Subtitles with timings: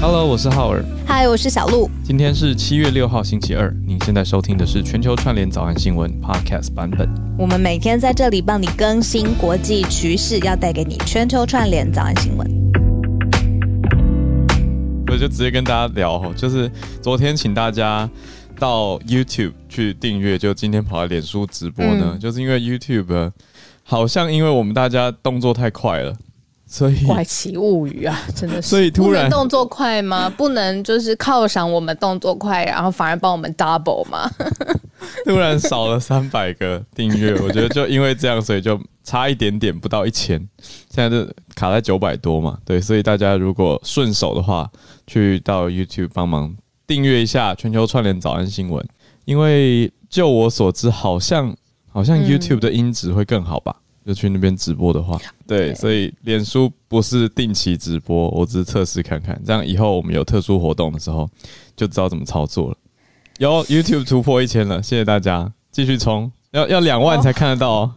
[0.00, 0.84] Hello，我是浩尔。
[1.04, 1.90] 嗨，我是小鹿。
[2.04, 3.68] 今天是七月六号，星期二。
[3.84, 7.08] 您现在收听的是全球串联早安新闻 Podcast 版本。
[7.36, 12.48] 我们每天在这里帮你更新国际趋势，要带给你全球串联早安新闻。
[15.08, 16.70] 我就直接跟大家聊，就是
[17.02, 18.08] 昨天请大家
[18.56, 23.32] 到 YouTube 去订阅，就今天跑来脸书直播呢，就是因为 YouTube
[23.82, 26.14] 好像因为我们大家动作太快了。
[26.70, 28.68] 所以怪奇物语啊， 真的是。
[28.68, 30.28] 所以突然动作快吗？
[30.28, 34.30] 不能就是犒赏我们动作快，然后反而帮我们 double 吗？
[35.24, 40.38] 突然少了三百个订阅，我觉得就因为这样，所以就差一点点，不到一千，
[40.90, 42.58] 现在就卡在九百多嘛。
[42.64, 44.68] 对，所以大家如果顺手的话，
[45.06, 46.54] 去到 YouTube 帮忙
[46.86, 48.84] 订阅一下全球串联早安新闻，
[49.24, 51.56] 因为就我所知，好像
[51.90, 53.76] 好像 YouTube 的音质会更好吧。
[54.08, 61.28] 就去那边直播的话，对，所以脸书不是定期直播，我只是测试看看，这样以后我们有特殊活动的时候
[61.76, 62.76] 就知道怎么操作了。
[63.36, 67.94] 有 YouTube 突破一千了，谢谢大家，继续冲，要要两万才看得到哦，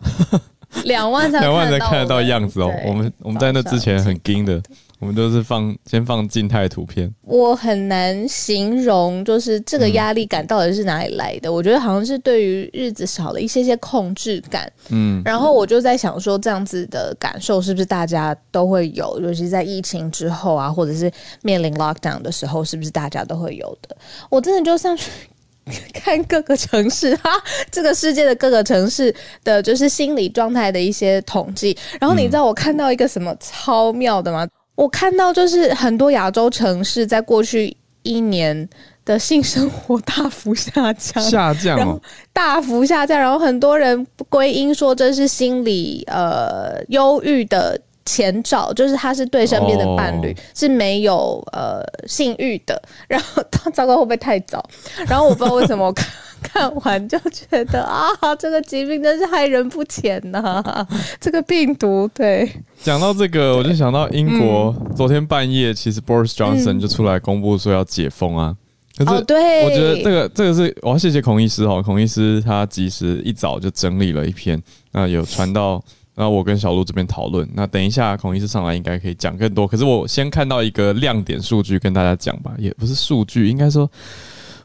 [0.83, 2.69] 两万才两万才看得到样子哦。
[2.85, 4.61] 我们我们在那之前很惊的。
[5.01, 11.51] 我们都是放先放静态图片，我很难形容，就是这个压力感到底是哪里来的？
[11.51, 19.19] 我觉得好像是对于日子少了一些些控制感，嗯，然后我就在想说，这样子的感受是不是大家都会有？
[19.21, 23.97] 尤其在疫情之后啊，或者是面临 lockdown 的时候，是不是大家都会有的？
[24.29, 25.09] 我真的就上去
[25.95, 27.31] 看各个城市哈，
[27.71, 29.11] 这个世界的各个城市
[29.43, 34.47] 的就是心理状态的一些统计，然后你知道我看到一个什么超妙的吗？
[34.81, 38.67] 我看到就是很多亚洲城市在过去一年
[39.05, 42.01] 的性生活大幅下降， 下降哦，
[42.33, 54.67] 大幅下降，然后很多人归因说这是心理呃忧郁的前兆，就是他是对身边的伴侣是没有呃性欲的，然后他糟糕会不会太早？
[55.05, 56.07] 然后我不知道为什么我看。
[56.41, 60.85] 看完就觉得啊，这个疾病真是害人不浅呐！
[61.21, 62.49] 这个病毒，对。
[62.81, 68.55] 讲到这个，我就想到英国昨天半夜，其实 Boris Johnson 就出来公布说要解封啊。
[68.97, 74.61] 可是，对，我觉得这个这个是我要谢谢孔医师哦，孔医师他及时一早就整理了一篇，
[74.91, 75.81] 那有传到，
[76.13, 77.47] 然后我跟小鹿这边讨论。
[77.53, 79.65] 那等一下孔医师上来应该可以讲更多。
[79.67, 83.89] 可是我先看到一个亮点数据跟大家讲吧，也不是数据，应该说。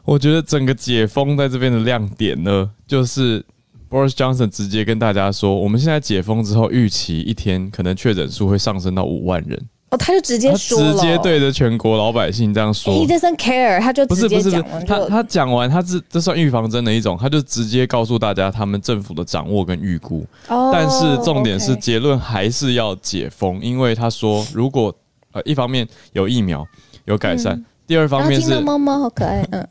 [0.07, 3.43] 我觉得整个解封在这边的亮点呢，就是
[3.89, 9.61] Boris Johnson 直接跟大家说，我们现在解封之后，预期一天可能确诊数会上升到五万人。
[9.89, 12.93] 哦，他就直接说直接对着全国老百姓这样说。
[12.93, 14.49] He doesn't care，他就不是不是
[14.87, 20.25] 他他讲完，他是这算预防针的一种，他就直接告诉大家他们政府的掌握跟预估。
[20.47, 24.95] 哦，但是重点是结论还是要解封，因为他说如果
[25.33, 26.65] 呃一方面有疫苗
[27.03, 27.61] 有改善。
[27.87, 29.65] 第二方面是猫猫好可爱， 嗯。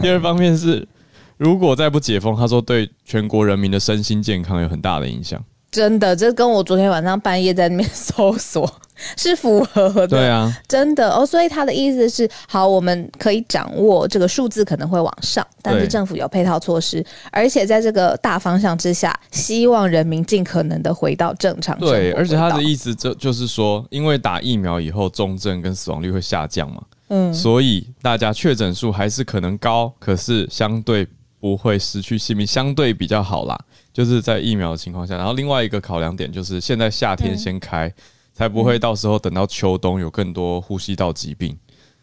[0.00, 0.88] 第二方面是，
[1.36, 5.42] 如果再不解封，他说对全国人民的身心健康有很大的影响。
[5.70, 8.66] 真的，这跟我昨天晚上半夜在那边搜索
[9.18, 10.08] 是符合的。
[10.08, 11.26] 对啊，真的哦。
[11.26, 21.78] 所以他的意思是，好，我们可以掌握这个数字可能会往上，但是政府有配套措施，而且在这个大方向之下，希望人民尽可能的回到正常。
[21.78, 26.80] 对，而且他的意思就就是说，因为打疫苗以后，重症跟死亡率会下降嘛。
[27.08, 31.06] 嗯，所以大家确诊数还是可能高，可是相对
[31.40, 33.58] 不会失去性命，相对比较好啦。
[33.92, 37.92] 就是在疫苗的情况下，然后另外一个考量点就是现在夏天先开，
[38.32, 41.56] 才不会到时候等到秋冬有更多呼吸道疾病，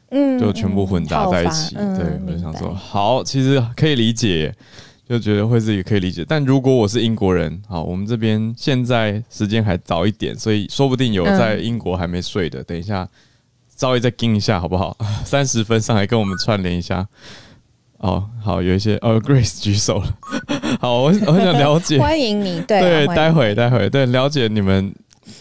[0.09, 1.75] 嗯，就全部混杂在一起。
[1.75, 4.53] 对，我就想说，好，其实可以理解，
[5.07, 6.25] 就觉得会自己可以理解。
[6.27, 13.07] 但如果我是英国人，好，我们这边现在时间还早一点，所以说不定有在英国还没睡的，等一下。
[13.75, 14.97] 稍微再盯一下好不好？
[15.25, 17.07] 三十分上来跟我们串联一下。
[17.97, 20.17] 哦，好，有一些哦，Grace 举手了。
[20.79, 22.61] 好，我我想 了解，欢迎你。
[22.61, 24.93] 对对，待会待会对了解你们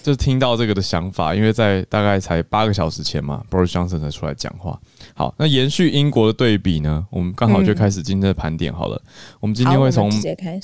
[0.03, 4.78] 就听到这个的想法，因为在大概才八个小时前嘛，Boris Johnson 才出来讲话。
[5.15, 9.03] 好，那延续英国的对比呢，我们刚好就开始今天的盘点好了。
[9.41, 10.10] 我们今天会从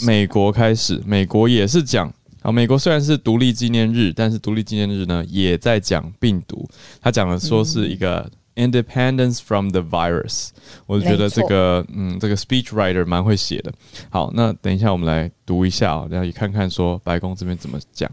[0.06, 2.10] 美国开始，美国也是讲。
[2.42, 6.66] 好，美国虽然是独立纪念日，但是独立纪念日呢，也在讲病毒。
[6.98, 10.48] 他讲的说是一个 independence from the virus。
[10.86, 13.70] 我觉得这个，嗯，这个 speech writer 蛮会写的。
[14.08, 18.10] 好，那等一下我们来读一下，然后也看看说白宫这边怎么讲。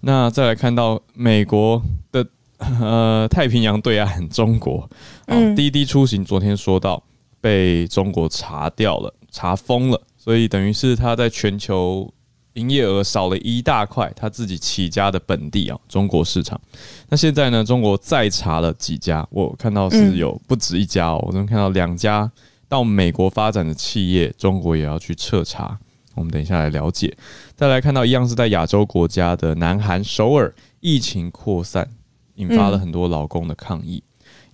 [0.00, 2.26] 那再来看到美国的
[2.80, 4.88] 呃太平洋对岸中国，
[5.26, 7.02] 嗯，滴滴出行昨天说到
[7.38, 12.10] 被中国查掉了，查封了，所以等于是他在全球。
[12.58, 16.60] 营业额少了一大块，他自己起家的本地啊，中国市场。
[17.08, 22.30] 那现在呢，中国再查了几家，我看到是有不止一家哦，我能看到两家
[22.68, 25.78] 到美国发展的企业，中国也要去彻查。
[26.14, 27.16] 我们等一下来了解。
[27.54, 31.88] 再来看到一样是在亚洲国家的南韩首尔，疫情扩散，
[32.34, 34.02] 引发了很多劳工的抗议。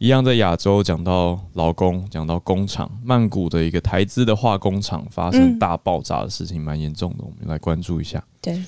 [0.05, 8.23] 一样在亚洲讲到劳工，讲到工厂，曼谷的一个台资的化工厂发生大爆炸的事情，蛮严重的，我们来关注一下。
[8.43, 8.63] 对，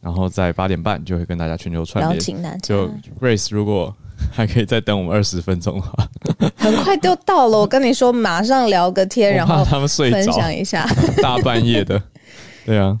[0.00, 2.60] 然后在八点半就会跟大家全球串联。
[2.62, 2.88] 就
[3.20, 3.92] Grace，如果
[4.30, 6.08] 还可以再等我们二十分钟的话，
[6.54, 7.58] 很快就到了。
[7.58, 10.88] 我跟你说，马上聊个天，然后他们睡着分享一下，
[11.20, 12.00] 大半夜的，
[12.64, 12.96] 对啊。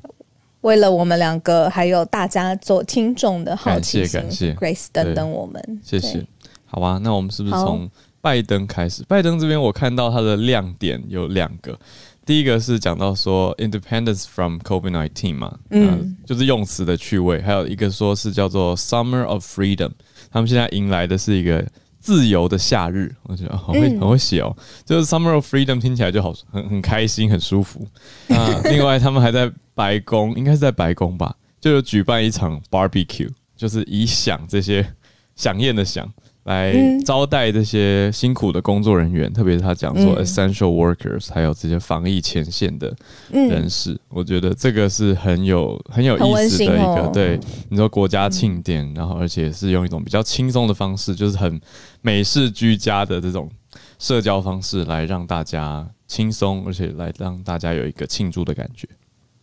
[0.62, 6.26] 为了我们两个还有大家做听众的好奇心，感谢 Grace 等等我们，谢谢。
[6.76, 7.90] 好吧，那我们是不是从
[8.20, 9.02] 拜登开始？
[9.08, 11.78] 拜登这边我看到他的亮点有两个，
[12.26, 19.90] 第一个是讲到说 independence from COVID nineteen 嘛，嗯，就是用词的趣味，还有一个说是叫做 summer of freedom，
[20.30, 21.66] 他们现在迎来的是一个
[21.98, 27.88] 自由的夏日，我觉得很会很会写哦，就是 summer of freedom 听起来就好很很开心很舒服。
[28.26, 34.86] 那 另外他们还在白宫，应该是在白宫吧，就有举办一场 barbecue，就是以响这些
[35.36, 36.06] 响宴的响。
[36.46, 36.72] 来
[37.04, 42.94] 招待这些辛苦的工作人员，特别是他讲说 essential workers，还有这些防疫前线的
[43.30, 47.10] 人士，我觉得这个是很有很有意思的一个。
[47.12, 47.38] 对，
[47.68, 51.60] 你说国家庆典，然后而且是用一种比较轻松的方式，就是很
[52.00, 53.50] 美式居家的这种
[53.98, 58.88] 社交方式，来让大家轻松，而且来让大家有一个庆祝的感觉。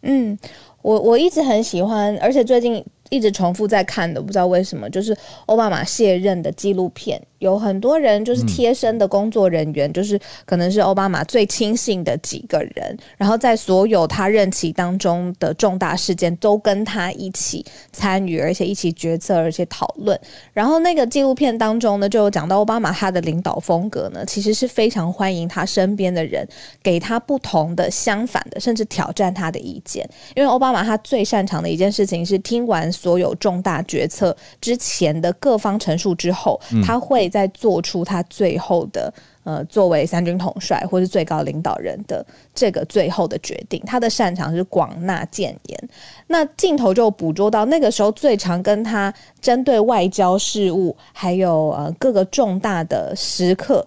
[0.03, 0.37] 嗯，
[0.81, 2.81] 我我一直很喜欢，而且最近。
[3.13, 5.15] 一直重复在看的，不知道为什么，就是
[5.45, 7.21] 奥巴马卸任的纪录片。
[7.43, 20.17] 有很多人就是贴身的工作人员，就是可能是奥巴马最亲信的几个人，然后在所有他任期当中的重大事件都跟他一起参与，而且一起决策，而且讨论。
[20.53, 26.47] 然后那个纪录片当中呢，就有讲到奥巴马他的领导风格呢，其实是非常欢迎他身边的人
[26.81, 30.09] 给他不同的、相反的，甚至挑战他的意见。
[30.33, 37.29] 因为奥巴马他最擅长的一件事情是听完所有重大决策之前的各方陈述之后，他会。
[37.33, 39.11] 在做出他最后的
[39.43, 45.89] 呃，作为三军统帅或是最高领导人的这个最后的决定，他的擅长是广纳谏言。
[46.27, 53.83] 那镜头就捕捉到那个时候最常跟他针对外交事务，还有呃各个重大的时刻。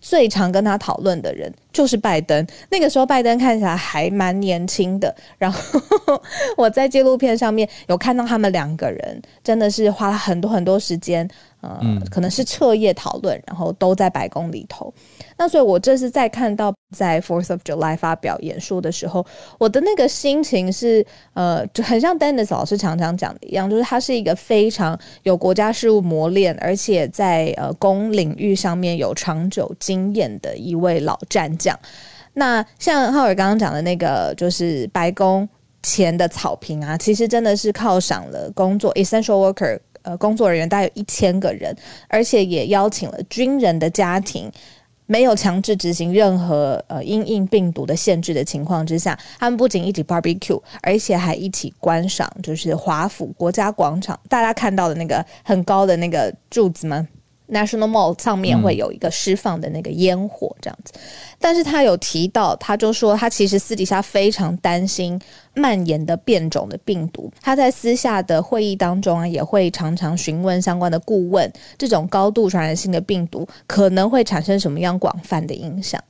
[0.00, 2.46] 最常跟他讨论的人就是拜登。
[2.70, 5.12] 那个时候，拜登看起来还蛮年轻的。
[5.36, 5.60] 然后
[6.56, 11.28] 我在纪录片上面有看到他们两个人，真的是花了很多很多时间。
[11.60, 14.92] 呃，可能是彻夜讨论，然后都在白宫里头。
[15.36, 19.26] 那所以，我这次在看到在 Fourth of July 发表演说的时候，
[19.58, 31.78] 我的那个心情是，呃，就很像 Dennis 老师常常讲的一样，就是他是一个非常有国家事务磨练，而且在呃公领域上面有长久经验的一位老战将。
[32.34, 35.48] 那像浩尔刚刚讲的那个，就是白宫
[35.82, 39.78] 前的草坪啊，其实真的是犒赏了工作 essential worker。
[40.08, 41.76] 呃，工作人员大概有一千个人，
[42.08, 44.50] 而且也邀请了军人的家庭，
[45.04, 57.06] 没有强制执行任何呃因应病毒的限制的情况之下，他们不仅一起 barbecue，而且还一起观赏，就是华府国家广场，大家看到的那个很高的那个柱子吗？
[57.50, 60.92] ？National Mall 上面会有一个释放的那个烟火这样子，
[61.38, 65.18] 但是他有提到，他就说他其实私底下非常担心
[65.54, 76.02] 蔓延的变种的病毒，他在私下的会议当中啊，也会常常询问相关的顾问，这种高度传染性的病毒可能会产生什么样广泛的影响。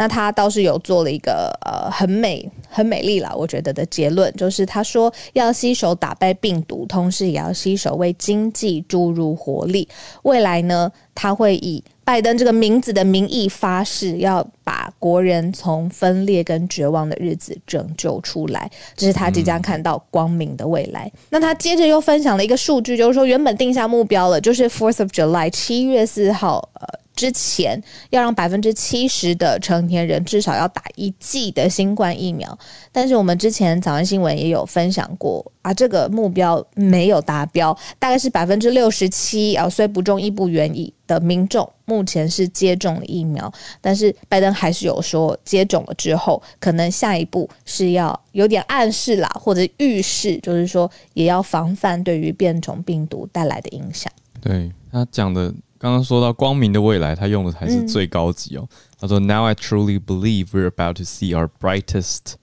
[0.00, 9.88] 那他倒是有做了一个呃很美很美丽了，我觉得的结论就是他说要携手打败病毒，同时也要携手为经济注入活力。
[10.22, 18.70] 未来呢，他会以拜登这个名字的名义发誓，要把国人从分裂跟绝望的日子拯救出来。
[18.94, 21.10] 这是他即将看到光明的未来。
[21.30, 26.86] 那他接着又分享了一个数据，就是说原本定下目标了，就是 Fourth of July 七月四号呃。
[27.18, 32.56] 之前要让百分之七十的成年人至少要打一剂的新冠疫苗，
[32.92, 54.12] 但是我们之前早安新闻也有分享过啊，这个目标没有达标，大概是百分之六十七啊，虽不中亦不远矣的民众目前是接种了疫苗，但是拜登还是有说接种了之后，可能下一步是要有点暗示啦，或者预示，就是说也要防范对于变种病毒带来的影响。
[54.40, 55.52] 对他讲的。
[55.77, 58.67] 刚刚说到光明的未来，他用的还是最高级哦。
[58.99, 62.35] 他说：“Now I truly believe we're about to see our brightest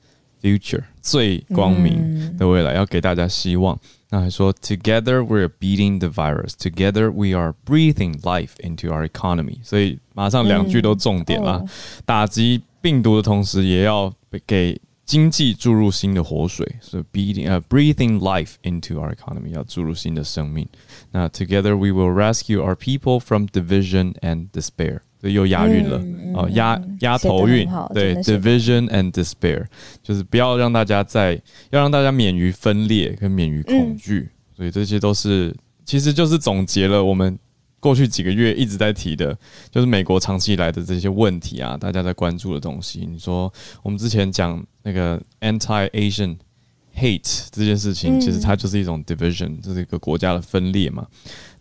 [0.42, 3.78] future 最光明的未来，要给大家希望。
[4.10, 6.52] 那还说，Together we're beating the virus.
[6.58, 9.58] Together we are breathing life into our economy.
[9.62, 11.62] 所以马上两句都重点啦，
[12.04, 14.12] 打击病毒的同时，也要
[14.46, 16.66] 给 经济注入新的活水。
[16.80, 20.68] 所以 beating 呃 breathing life into our economy 要注入新的生命。
[21.10, 25.00] 那 Together we will rescue our people from division and despair.
[25.22, 25.98] 又押韵了
[26.34, 29.66] 啊，押押头韵，对，division and despair，
[30.02, 31.34] 就是不要让大家在，
[31.68, 37.38] 要让大家免于分裂跟免于恐惧，所以这些都是，其实就是总结了我们
[37.85, 39.37] 过去几个月一直在提的，
[39.69, 43.07] 就是美国长期以来的这些问题啊，大家在关注的东西。
[43.07, 46.35] 你说我们之前讲那个 anti-Asian
[46.97, 51.05] hate 这件事情，其实它就是一种 division，这是一个国家的分裂嘛。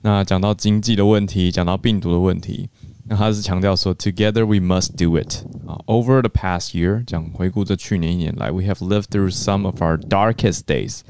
[0.01, 2.71] 那讲到经济的问题，讲到病毒的问题。
[3.07, 5.77] 那他是强调说，Together we must do it 啊。
[5.85, 11.01] Over the past year，讲回顾这去年一年来，We have lived through some of our darkest days，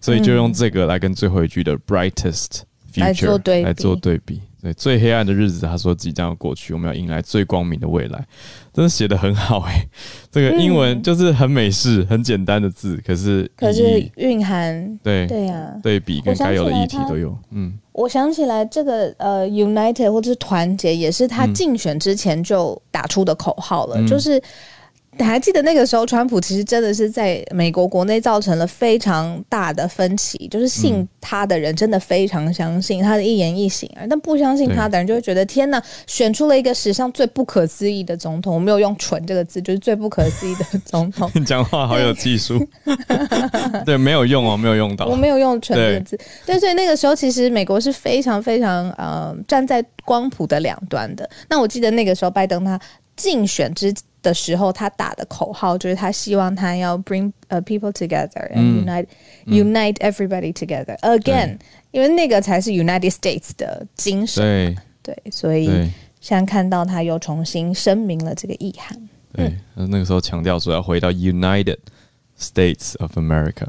[0.00, 4.40] 所以就用这个来跟最后一句的 brightest future 来做对比。
[4.62, 8.24] 对，最黑暗的日子，他说即将要过去，我们要迎来最光明的未来。
[8.72, 9.84] 真的写的很好哎，
[10.30, 17.36] 这个英文就是很美式、很简单的字，可是可是蕴含对对呀，对比跟该有的议题都有。
[17.50, 24.40] 嗯，我想起来这个呃，United 或者是团结，也是他竞选之前就打出的口号了，就是。
[25.22, 38.52] 你还记得那个时候，川普其实真的是在美国国内造成了非常大的分歧，就是信他的人真的非常相信他的一言一行，但不相信他的人就会觉得天哪，选出了一个史上最不可思议的总统。
[38.52, 41.30] 我没有用“蠢”这个字，就是最不可思议的总统。
[41.38, 42.58] 你讲话好有技术，
[43.86, 46.18] 对，没有用哦，没有用到，我没有用“蠢”这个字。
[46.44, 51.30] 对，所以那个时候其实美国是非常非常呃站在光谱的两端的。
[51.48, 52.76] 那我记得那个时候拜登他
[53.14, 53.94] 竞选之。
[54.22, 59.06] 的时候，他打的口号就是他希望他要 bring 呃 people together and unite
[59.46, 61.58] unite everybody together again，
[61.90, 64.74] 因为那个才是 United States 的精神。
[65.02, 65.66] 对，所以
[66.20, 68.96] 现在看到他又重新声明了这个意涵。
[69.32, 71.78] 对，那个时候强调说要回到 United
[72.38, 73.66] States of America，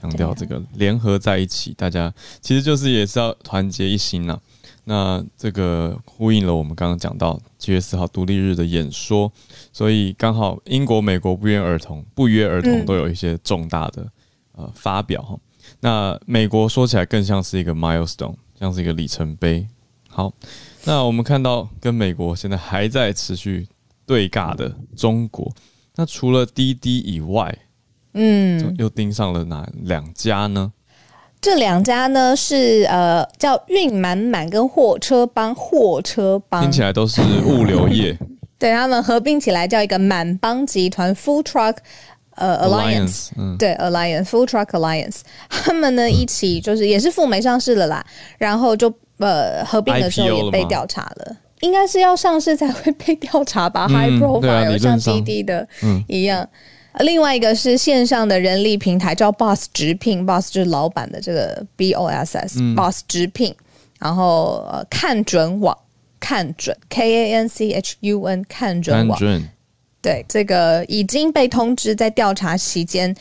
[0.00, 4.40] 强调这个联合在一起，大家其实就是也是要团结一心呐。
[4.84, 9.30] 那这个呼应了我们刚刚讲到七月四号独立日的演说，
[9.72, 14.06] 所以刚好英国、美国不约而同，不约而同都有一些重大的
[14.52, 15.38] 呃发表哈。
[15.80, 19.66] 那美国说起来更像是一个 milestone，像是一个里程碑。
[20.08, 20.32] 好，
[20.84, 23.68] 那我们看到跟美国现在还在持续
[24.04, 25.52] 对尬的中国，
[25.94, 27.56] 那除了滴滴以外，
[28.14, 30.72] 嗯，又盯上了哪两家呢？
[31.40, 38.16] 这两家呢是呃叫运满满跟货车帮货车帮，听起来都是物流业。
[38.58, 41.76] 对他们合并起来叫一个满帮集团 （Full Truck
[42.34, 43.30] 呃 Alliance）。
[43.56, 48.04] 对，Alliance Full Truck Alliance，他们呢一起就是也是赴美上市了啦，
[48.36, 55.66] 然后就呃合并的时候也被调查了，应该是要上市才会被调查吧？High profile 像滴滴的
[56.06, 56.46] 一样。
[56.98, 63.54] 另外一个是线上的人力平台，叫 Boss 直聘，Boss 就是老板的这个 B O S S，Boss 直聘。
[63.98, 65.76] 然后呃，看准网，
[66.18, 69.18] 看准 K A N C H U N，看准网。
[70.02, 73.14] 对，这个已经被通知在调查期间。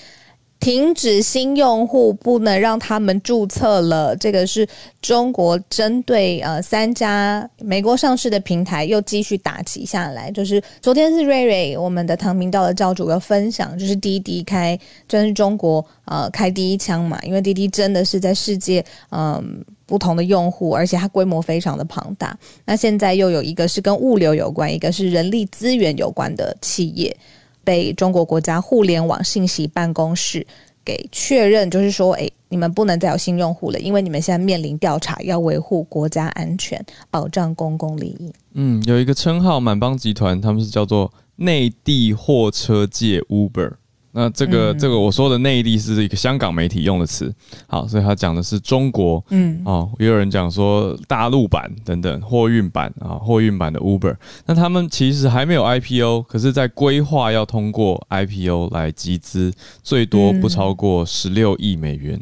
[0.60, 4.14] 停止新用户，不能让他们注册了。
[4.18, 4.68] 这个是
[5.02, 10.30] 中国针对呃三家美国上市的平台又继续打击下来。
[10.32, 17.18] 就是昨天是瑞瑞，我们的唐明道的教主要分享，就是滴滴开，真是中国呃开第一枪嘛。
[17.24, 22.38] 因为滴滴真的是在世界嗯不同的用户，而且它规模非常的庞大。
[22.66, 27.16] 那现在又有一个是跟物流有关，一个是人力资源有关的企业。
[27.64, 30.46] 被中国国家互联网信息办公室
[30.84, 38.34] 给确认，就是说，哎，你们不能再有新用户了，因为你们现在面临调查，要维护国家安全，保障公共利益。
[38.54, 43.74] 嗯，有一个称号，满帮集团，他们是叫做内地货车界 Uber。
[44.20, 47.34] 那这个这个我说的内地是一个香港媒体用的词，
[47.68, 54.14] 好，所以他讲的是中国，嗯，哦，也有人讲说大陆版等等货运版啊，货运版的 Uber，
[54.46, 62.22] 那他们其实还没有 IPO，可是，在规划要通过 IPO 来集资，最多不超过十六亿美元，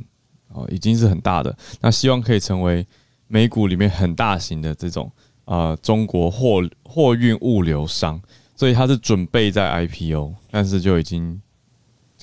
[0.53, 2.85] 哦，已经是很大的，那希望可以成为
[3.27, 5.11] 美股里面很大型的这种
[5.45, 8.21] 呃中国货货运物流商，
[8.55, 11.41] 所以他是准备在 IPO，但是就已经。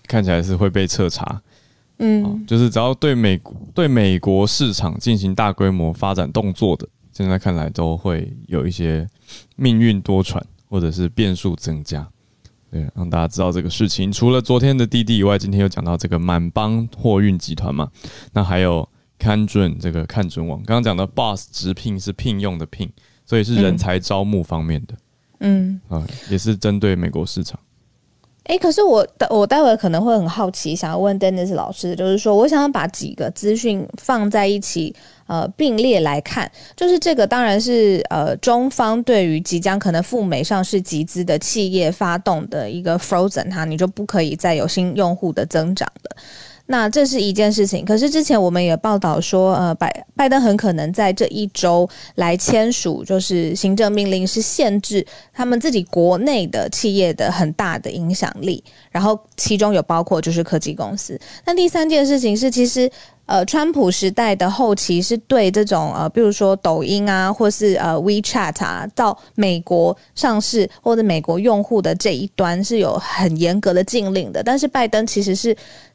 [0.07, 1.41] 看起来是会被彻查，
[1.99, 9.09] 嗯，就是只要对美国对美国市场进行大规模发展动作的，现在看来都会有一些
[9.57, 12.07] 命运多舛或者是变数增加。
[12.71, 14.11] 对，让大家知道这个事情。
[14.11, 17.89] 除了昨天的滴滴以外，今天又讲到这个满帮货运集团嘛，
[18.33, 20.59] 那还有看准这个看准网。
[20.65, 22.91] 刚刚讲的 boss 直聘是聘用的聘，
[23.25, 24.95] 所以是人才招募方面的。
[25.39, 27.59] 嗯，啊，也是针对美国市场。
[28.45, 34.95] 哎，可是我我待会可能会很好奇，想要问 Dennis 老师，就是说，我想要把几个资讯放在一起，
[35.27, 36.51] 呃，并列来看。
[36.77, 46.17] 就是这个，当然是呃，中方对于即将可能赴美上市集资的企业发动的一个 Frozen，哈，你就不可以再有新用户的增长了。
[46.67, 61.21] 那这是一件事情，可是之前我们也报道说，呃，拜拜登很可能在这一周来签署，就是行政命令，是限制他们自己国内的企业的很大的影响力，然后其中有包括就是科技公司。
[61.45, 62.91] 那第三件事情是，其实
[63.27, 75.55] 呃，川普时代的后期是对这种呃，比如说抖音啊，或是呃 WeChat 啊，到美国上市或者美国用户的这一端是有很严格的禁令的，但是拜登其实是。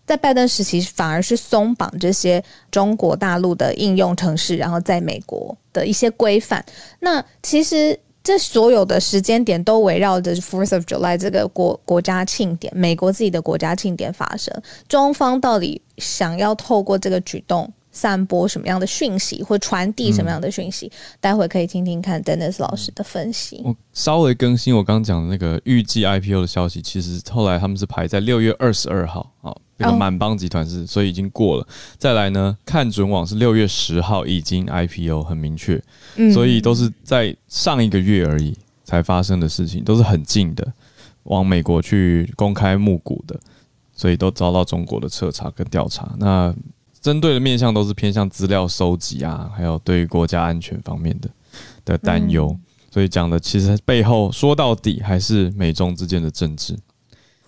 [0.09, 6.65] 在拜登时期，反而是松绑这些中国大陆的应用城市，然后在美国的一些规范。
[6.99, 14.51] 那其实这所有的时间点都围绕着 Fourth of July 这个国国家庆典，美国自己的国家庆典发生。
[14.87, 20.91] 中方到底想要透过这个举动散播什么样的讯息，或传递什么样的讯息？
[21.19, 23.61] 待会可以听听看 Dennis 老师的分析。
[23.63, 29.55] 我稍微更新我刚讲的那个预计 IPO 的消息，其实后来他们是排在六月二十二号啊。
[29.79, 31.65] 这个满帮集团是，所以已经过了。
[31.97, 35.81] 再来呢，看准网是六月十号已经 IPO，很明确，
[36.33, 40.73] 所以都是在上一个月而已才发生的事情，都是很近的，
[41.23, 43.39] 往美国去公开募股的，
[43.95, 46.13] 所以都遭到中国的彻查跟调查。
[46.19, 46.53] 那
[46.99, 51.29] 针对的面向都是偏向资料收集啊，还有对于国家安全方面的
[51.85, 52.53] 的担忧。
[52.91, 56.77] 所以讲的其实背后说到底还是美中之间的政治。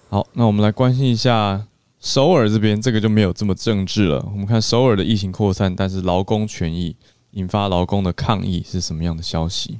[0.08, 1.62] 好，那我们来关心一下。
[2.02, 4.26] 首尔这边这个就没有这么政治了。
[4.32, 6.96] 我们看首尔的疫情扩散，但是劳工权益
[7.32, 9.80] 引发劳工的抗议是什么样的消息？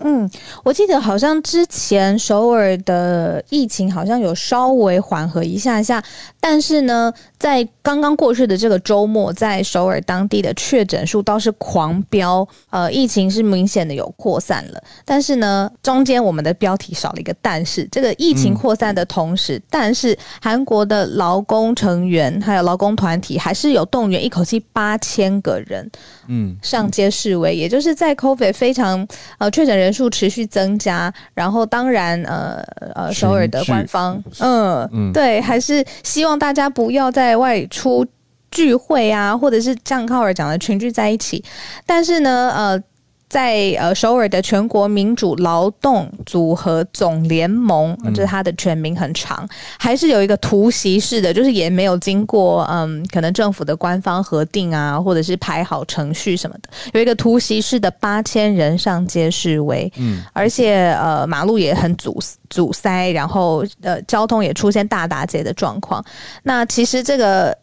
[0.00, 0.30] 嗯，
[0.64, 6.02] 我记得好像之前首尔的疫情好像有稍微缓和一下下，
[6.40, 14.82] 但是呢，在刚刚过去的这个周末，在首尔当地的确诊数倒是狂飙，呃，疫情是明显的有扩散了。
[15.04, 25.90] 但是呢，中间我们的标题少了一个但是，这个疫情扩散的同时，但是韩国的劳工成员还有劳工团体还是有动员一口气八千个人。
[26.28, 29.06] 嗯，上街示威，也就是在 COVID 非常
[29.38, 32.62] 呃确诊人数持续增加，然后当然呃
[32.94, 38.06] 呃首尔的官方，嗯，对，还是希望大家不要在外出
[38.50, 41.44] 聚会啊，或者是像靠尔讲的群聚在一起，
[41.86, 42.82] 但是呢，呃。
[43.28, 49.46] 在呃首尔的全国民主劳动组合总联盟，这是它的全名很长，
[49.78, 66.04] 还是有一个突袭式的，就是也没有经过嗯可能政府的官方核定啊，或者是排好程序什么的，有一个突袭式的八千人上街示威，嗯，而且呃马路也很阻阻塞，然后呃交通也出现大打劫的状况。
[66.42, 67.56] 那其实这个。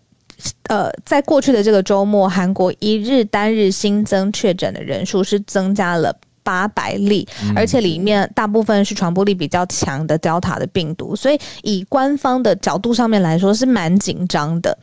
[0.68, 14.78] 呃，在过去的这个周末，韩国一日单日新增确诊的人数是增加了八百例，而且里面大部分是传播力比较强的 Delta 的病毒，所以以官方的角度上面来说是蛮紧张的。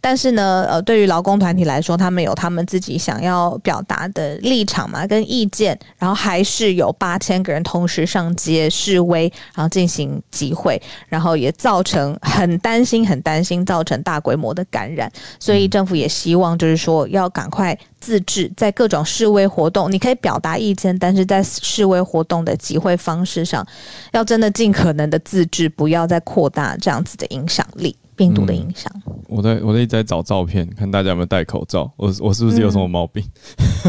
[0.00, 23.66] 但是呢，呃，对于劳工团体来说，他们有他们自己想要表达的立场嘛，跟意见，然后还是有八千个人同时上街示威，然后进行集会，然后也造成很担心，很担心造成大规模的感染，所以政府也希望就是说要赶快自治，在各种示威活动，你可以表达意见，但是在示威活动的集会方式上，
[24.12, 27.96] 要真的尽可能的自治，不要再扩大这样子的影响力。
[28.18, 28.92] 病毒的影响，
[29.28, 31.88] 我在我在一直在找照片，看大家有没有戴口罩。
[31.96, 33.24] 我我是不是有什么毛病？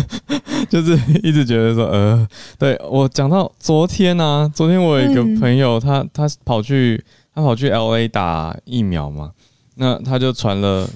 [0.69, 2.27] 就是一直觉得说，呃，
[2.59, 9.31] 对我讲到昨天呢，昨天我有一个朋友，他他跑去他跑去 L A 打疫苗嘛，
[9.75, 10.87] 那他就传了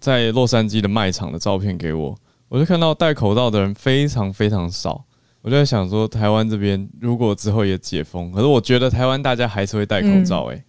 [0.00, 2.14] 在洛杉矶的卖场的照片给我，
[2.48, 5.02] 我就看到戴口罩的人非常非常少，
[5.42, 10.62] 我就在想说，台湾这边如果之后也解封，可是我觉得台湾大家还是会戴口罩，哎。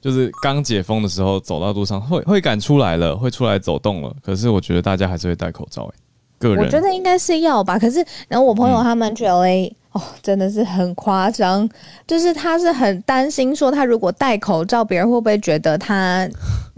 [0.00, 4.14] 就是刚解封的时候，走到路上会会敢出来了，会出来走动了。
[4.22, 5.90] 可是我觉得大家还是会戴口罩。
[5.92, 5.98] 哎，
[6.38, 7.78] 个人我觉得应该是要吧。
[7.78, 11.68] 可是然后我朋友他们去 LA 哦，真的是很夸张。
[12.06, 16.28] 就是他是很担心说，他如果戴口罩，别人会不会觉得他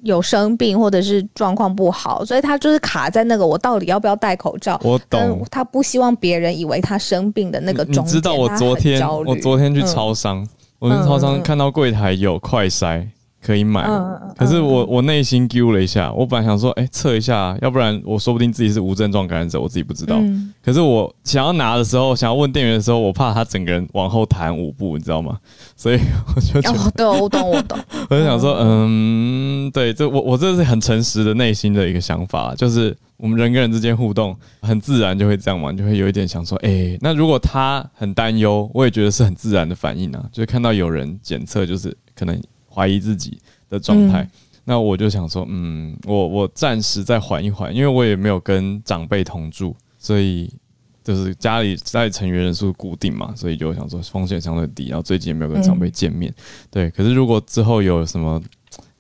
[0.03, 2.25] 有生病或者是状况不好？
[2.25, 4.81] 所以他就是卡在那个我到底要不要戴口罩？
[4.83, 5.47] 我懂。
[5.51, 7.85] 他不希望别人以为他生病的那个。
[7.85, 10.49] 你知道我昨天我昨天去超商。
[10.81, 13.07] 我们超商看到柜台有快筛。
[13.43, 13.89] 可以买，
[14.37, 20.21] 可是我我内心丢了一下，我本来想说，哎，测一下，要不然我说不定自己是无症状感染者，我自己不知道。
[20.63, 25.39] 可是我想要拿的时候，想要问店员的时候，我怕他整个人往后弹五步，你知道吗？
[25.75, 25.99] 所以
[26.37, 27.79] 我就哦，对，我懂，我懂。
[28.11, 42.41] 我就想说，嗯，对，这我我这是很诚实的内心的一个想法，就是我们人跟人之间互动很自然就会这样嘛，就会有一点想说，哎，那如果他很担忧，我也觉得是很自然的反应啊，就是看到有人检测，就是可能。
[42.73, 43.37] 怀疑自己
[43.69, 44.25] 的状态，
[44.63, 50.49] 那我就想说，嗯，我我暂时再缓一缓，因为我也没有跟长辈同住，所以
[51.03, 54.87] 就是家里在成员人数固定嘛，所以就想说风险相对低。
[54.87, 56.33] 然后最近也没有跟长辈见面，
[56.71, 56.89] 对。
[56.93, 58.41] 可是如果之后有什么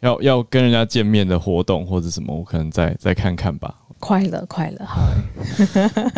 [0.00, 3.72] 要要跟人家见面的活动或者什么，我可能再再看看吧。
[4.01, 5.01] 快乐快乐，好。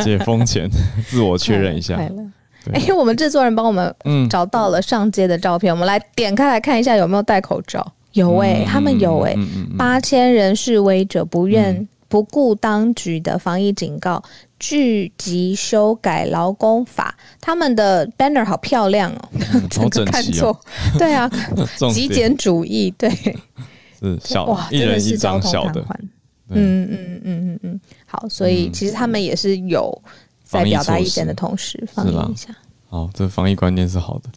[0.03, 0.71] 解封前
[1.07, 1.97] 自我确认一下。
[1.97, 2.25] 快乐。
[2.73, 3.93] 哎，我们制作人帮我们
[4.31, 7.93] 找到了上街的照片，我们来点开来看一下有没有戴口罩。
[8.13, 9.35] 有哎，他们有哎，
[9.77, 14.23] 八千人示威者不愿不顾当局的防疫警告，
[14.61, 17.17] 聚集修改劳工法。
[17.41, 19.29] 他们的 banner 好漂亮哦，
[19.75, 20.57] 好整齐哦。
[20.97, 21.29] 对啊，
[21.93, 23.11] 极简主义，对，
[23.99, 25.85] 是小哇，一人一张小的。
[26.55, 30.03] 嗯嗯嗯嗯嗯，好，所以其实他们也是有。
[30.45, 32.55] 在表达意见的同时，放一下。
[32.87, 34.29] 好，这防疫观念是好的。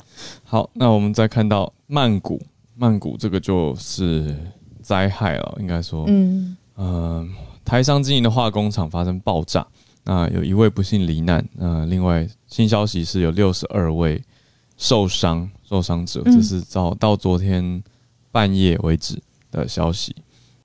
[0.46, 2.42] 好，那我们再看到曼谷，
[2.74, 4.34] 曼谷这个就是
[4.82, 6.56] 灾害了，应该说，嗯。
[6.76, 7.28] 呃，
[7.66, 9.68] 台商经营的化工厂发生爆炸，
[10.06, 14.24] 那有一位不幸罹难，那另外新消息是有六十二位
[14.78, 17.84] 受伤受伤者，这是到到昨天
[18.32, 20.16] 半夜为止的消息，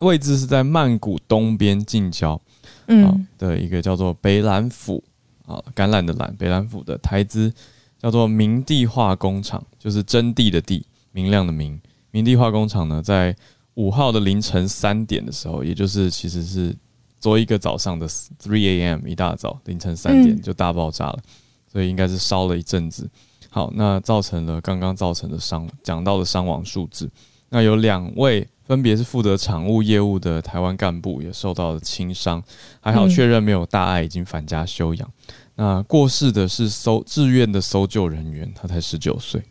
[0.00, 2.40] 位置是在曼谷东边近郊，
[2.88, 5.02] 嗯的一个叫做北兰府。
[5.46, 7.52] 啊，橄榄的榄，北兰府的台资
[7.98, 11.80] 叫做明地化工厂，就是真地的地，明亮的明。
[12.12, 13.34] 明地化工厂呢，在
[13.74, 16.72] 五号的凌晨三点的时候，也就是其实是
[17.18, 19.04] 昨一个早上的 three a.m.
[19.08, 21.18] 一大早凌晨三点就大爆炸了，
[21.66, 23.10] 所以应该是烧了一阵子。
[23.48, 27.10] 好，那造成了刚刚造成的伤，讲到的伤亡数字，
[27.48, 28.46] 那有两位。
[28.70, 32.40] 分别是负责厂务业务的台湾干部也受到了轻伤，
[32.80, 35.11] 还好确认没有大碍，已经返家休养。
[35.56, 39.42] 那过世的是搜志愿的搜救人员，他才十九岁。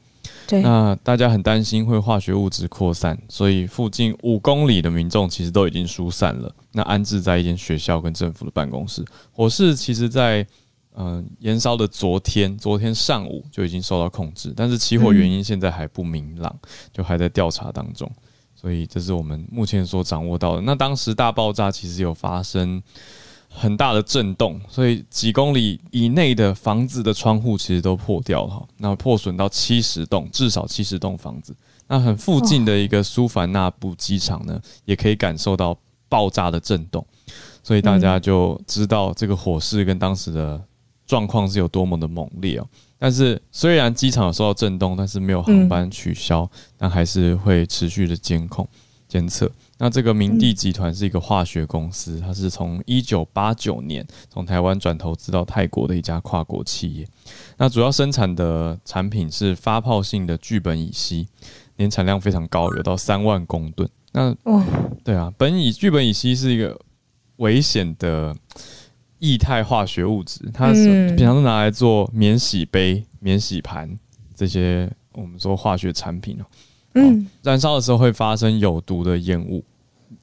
[0.48, 6.50] 对，那大家很担心会化学物质扩散，所以附近五公里的民众其实都已经疏散了。
[6.72, 9.04] 那安置在一间学校跟政府的办公室。
[9.34, 10.48] 火势其实在
[10.96, 16.58] 嗯燃烧的昨天，昨天上午就已经受到控制，但是起火原因现在还不明朗，
[16.94, 18.10] 就还在调查当中。
[18.60, 20.62] 所以这是我们目前所掌握到的。
[20.62, 22.82] 那当时大爆炸其实有发生
[23.48, 31.56] 很大的震动，所以几公里以内的房子的窗户其实都破掉了，那破损到七十栋，至少七十栋房子。
[31.88, 35.78] 那很附近的一个苏凡纳布机场呢，也可以感受到
[36.10, 37.06] 爆炸的震动，
[37.64, 40.62] 所以大家就知道这个火势跟当时的
[41.08, 42.68] 状况是有多么的猛烈哦。
[43.00, 48.68] 但是虽然机场有受到震动，但是没有航班取消，但还是会持续的监控
[49.08, 49.50] 监测。
[49.78, 57.08] 那这个明帝集团是一个化学公司，它是从一九八九年从台湾转投资到泰国的一家跨国企业。
[57.58, 61.26] 那主要生产的产品是发泡性的聚苯乙烯，
[61.78, 63.90] 年产量非常高，有到三万公吨。
[64.12, 64.36] 那
[65.06, 66.78] 对啊，苯乙聚苯乙烯是一个
[67.38, 68.36] 危险的。
[69.20, 73.90] 液态化学物质，它是平常是拿来做免洗杯、免洗盘
[74.36, 76.46] 这些我们说化学产品哦。
[76.96, 79.64] 嗯，燃烧的时候会发生有毒的烟雾，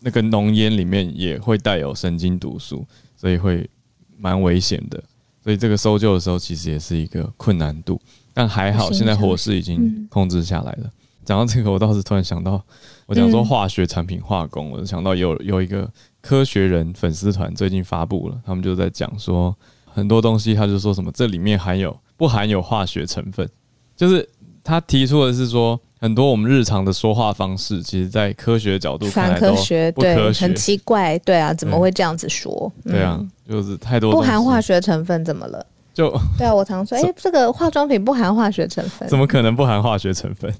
[0.00, 3.68] 那个浓烟里面也会带有神经毒素，所以会
[4.16, 5.02] 蛮危险的。
[5.44, 8.00] 所以这个搜救的时候其实也是一个困难度，
[8.32, 10.90] 但还好现在火势已经控制下来了。
[11.24, 12.61] 讲到这个，我倒是突然想到，
[13.06, 15.90] 我讲说化学产品化工，我就想到有有一个。
[16.26, 23.48] 科学人粉丝团最近发布了，他们就在讲说很多东西，他就说什么这里面含有不含有化学成分，
[23.96, 24.28] 就是
[24.64, 32.72] 他提出的是说很多我们日常的说话方式，其实在科学角度反科学，对，很奇怪，对啊，怎么会这样子说？
[32.82, 35.64] 对啊，就是太多不含化学成分怎么了？
[35.94, 40.52] 就对啊，我常说，哎，这个化妆品不含化学成分，怎么可能不含化学成分？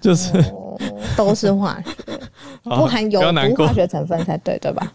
[0.00, 0.32] 就是
[1.14, 1.94] 都是化学，
[2.64, 4.90] 不含有毒化学成分才对，对吧？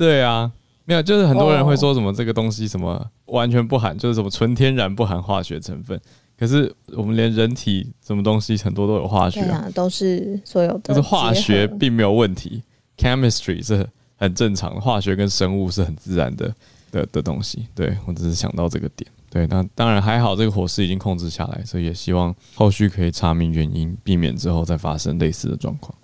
[0.00, 0.50] 对啊，
[0.86, 6.00] 没有，就是很多人会说什么这个东西什么完全不含，就是什么纯天然不含化学成分。
[6.38, 12.62] 可是我们连人体什么东西很多都有化学，啊，都是所有的，就是化学并没有问题
[12.96, 13.86] ，chemistry 是
[14.16, 16.50] 很正常的，化学跟生物是很自然的
[16.90, 17.66] 的的东西。
[17.74, 19.06] 对我只是想到这个点。
[19.28, 25.94] 对，那当然还好，这个火势已经控制下来，所以也希望后续可以查明原因，避免之后再发生类似的状况。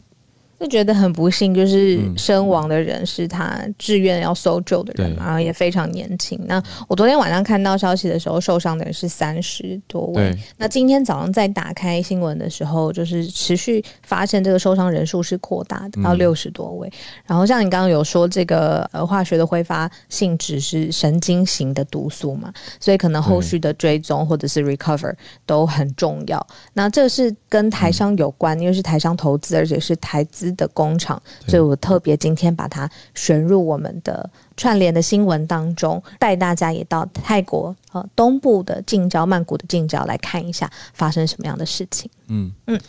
[0.59, 6.40] 就觉得很不幸，就是身亡的人是他志愿要搜救的人，然后也非常年轻。
[6.47, 10.35] 那我昨天晚上看到消息的时候，受伤的人是三十多位。
[10.57, 16.90] 那今天早上在打开新闻的时候，就是持续发现这个受伤人数是扩大的，到六十多位。
[17.27, 25.12] 然后像你刚刚有说，这个呃化学的挥发性质是神经型的毒素嘛，所以可能后续的追踪或者是 recover
[25.45, 26.47] 都很重要。
[26.73, 30.46] 那这是跟台商有关，因为是台商投资，而且是台资。
[30.53, 42.11] 的工厂，所以我特别今天把它选入我们的串联的新闻当中，带大家也到泰国呃东部的近郊曼谷的近郊来看一下发生什么样的事情。
[42.29, 42.81] 嗯嗯，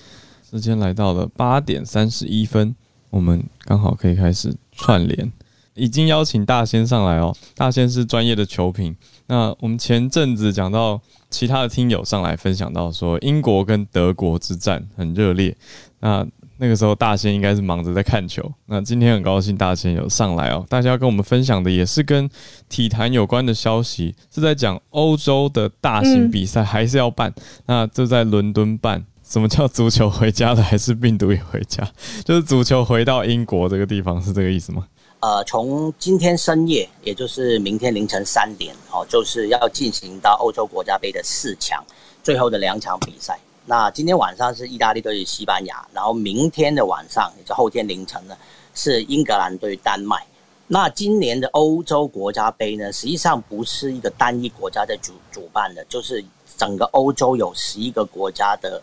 [0.50, 2.76] 时间来到了八点三十一分，
[3.10, 5.32] 我们刚好可以开始串联，
[5.74, 7.36] 已经邀请大仙上来哦。
[7.56, 8.96] 大仙是专业的球评，
[9.28, 15.56] 那我们前阵子讲到其他的听友上来分享到说，英国跟德国之战很热烈，
[16.00, 16.26] 那。
[16.58, 20.66] 那个时候大仙应该是忙着在看球，那今天很高兴大仙有上来哦。
[20.68, 22.30] 大家要跟我们分享的也是跟
[22.68, 27.34] 体坛有关的消息，是在讲欧洲的大型比赛还是要办，
[27.66, 29.06] 那就在伦敦办。
[29.24, 31.86] 什么叫足球回家了，还是病毒也回家？
[32.24, 34.88] 就是足球回到英国这个地方，是这个意思吗？
[35.20, 41.84] 呃，从今天深夜，也就是明天凌晨三点，哦，就是要进行到欧洲国家杯的四强
[42.24, 43.38] 最后的两场比赛。
[43.70, 48.38] 那今天晚上是意大利对西班牙，然后明天的晚上，也就后天凌晨呢，
[48.74, 50.26] 是英格兰对丹麦。
[50.68, 56.24] 那今年的欧洲国家杯呢，实际上不是一个单一国家在主主办的，就是
[56.56, 58.82] 整个欧洲有十一个国家的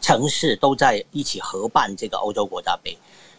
[0.00, 2.96] 城市都在一起合办这个欧洲国家杯，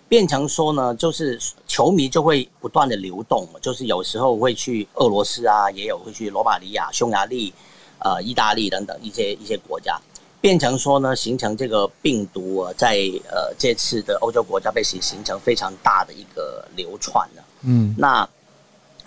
[0.08, 7.52] 变成说呢，就是球迷就会不断的流动，就是有时候会去俄罗斯啊，也有会去罗马尼亚、匈牙利、
[7.98, 10.00] 呃、意大利等等一些一些国家。
[10.44, 12.98] 变成说呢，形成这个病毒啊，在
[13.32, 17.44] 呃这次的欧洲国家被形形成非常大的一个流窜了。
[17.62, 18.28] 嗯，那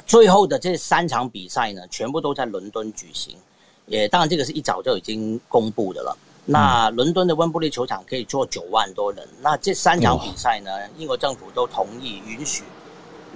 [0.06, 3.36] 最后的这三场比赛呢，全部都在伦敦举行。
[3.84, 6.16] 也当然，这个是一早就已经公布的了。
[6.46, 9.28] 那伦敦的温布利球场可以坐九万多人。
[9.42, 12.64] 那这三场比赛呢，英国政府都同意允许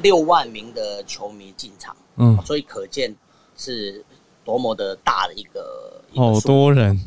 [0.01, 1.95] 六万名的球迷进场。
[2.17, 3.15] 嗯，所以可见
[3.59, 4.03] 是
[4.43, 6.99] 多么的大的一个好多人。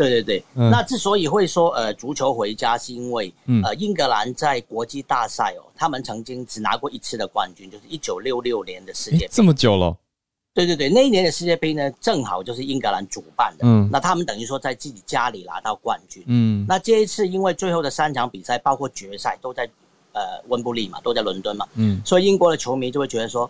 [0.00, 3.30] 对对对，那之所以会说呃足球回家，是因为
[3.62, 9.94] 呃英格兰在国际大赛哦，他们曾经只拿过一次的冠军，就是一九六六年的世界杯，这么久了。
[10.52, 19.68] 对对对，那一年的世界杯呢，正好就是英格兰主办的，嗯，那他们等于说在自己家里拿到冠军，嗯，那这一次因为最后的三场比赛，包括决赛都在
[20.12, 23.48] 呃温布利嘛，都在伦敦嘛，嗯，所以英国的球迷就会觉得说，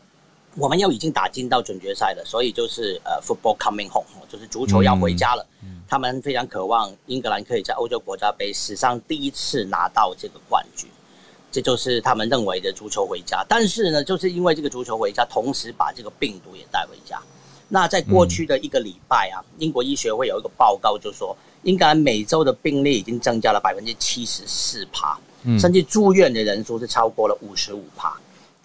[0.56, 5.46] 我们又已经打进到准决赛了，所以就是呃 football coming home，就是足球要回家了。
[5.88, 10.88] 他们非常渴望英格兰可以在欧洲国家杯史上第一次拿到这个冠军，
[11.50, 13.44] 这就是他们认为的足球回家。
[13.48, 17.20] 但是呢，就是因为这个足球回家，同时把这个病毒也带回家。
[17.68, 25.18] 那在过去的一个礼拜啊，英国医学会有一个报告，就说英格兰每周的病例已经增加了百分之七十四趴，
[25.58, 28.16] 甚至住院的人数是超过了五十五趴。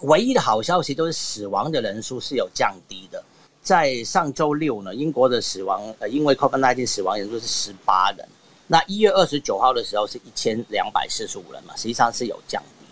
[0.06, 3.24] 唯一的好消息就是死亡的人数是有降低的。
[3.62, 8.28] 在上周六呢，英国的死亡呃，因为 COVID-19 死亡人数是十八人。
[8.68, 12.86] 那一月二十九号的时候是一千两百四十五人嘛，实际上是有降低。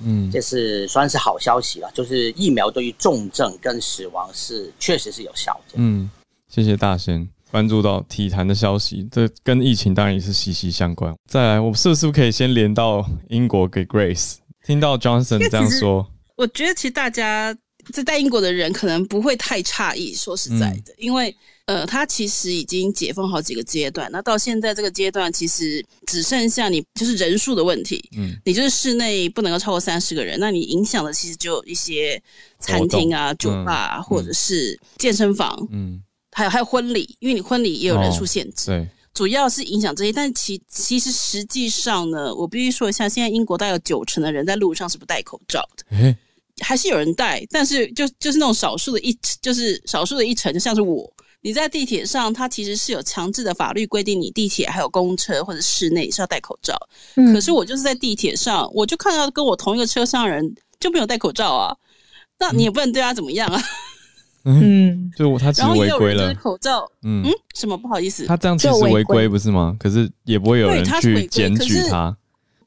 [0.00, 5.74] 嗯，这是算是好消息了，就是疫苗对于重症跟死亡是确实是有效的。
[5.76, 6.10] 嗯，
[6.48, 11.14] 谢谢大仙关注到体坛的消息，这跟疫情当然也是息息相关。
[11.26, 16.06] 再来，我们是不是可以先连到英国给 Grace 听到 Johnson 这样说？
[16.38, 17.54] 我觉得其实大家。
[17.90, 32.22] 在在英国的人可能不会太诧异，说实在的，因为呃，他其实已经解封好几个阶段，那到现在这个阶段，其实只剩下你就是人数的问题，嗯，你就是室内不能够超过三十个人，那你影响的其实就一些
[32.58, 46.14] 餐厅啊、酒吧或者是健身房，嗯，还有还有婚礼，因为你婚礼也有人数限制，对，主要是影响这些，但其其实实际上呢，我必须说一下，现在英国大概有九成的人在路上是不戴口罩的。
[46.60, 56.74] 还是有人戴，但是就就是那种少数的一，就是少数的一层，就像是我，你在地铁上，它其实是有强制的法律规定，你地铁还有公车或者室内是要戴口罩。
[57.16, 61.74] 嗯，可是我就是在地铁上，我就看到跟我同一个车厢的人就没有戴口罩啊，
[62.38, 63.62] 那你也不能对他怎么样啊。
[64.44, 66.32] 嗯，就他其实违规了。
[66.34, 68.24] 口罩，嗯嗯，什么不好意思？
[68.26, 69.76] 他这样其实违规不是吗？
[69.78, 72.16] 可是也不会有人去检举他。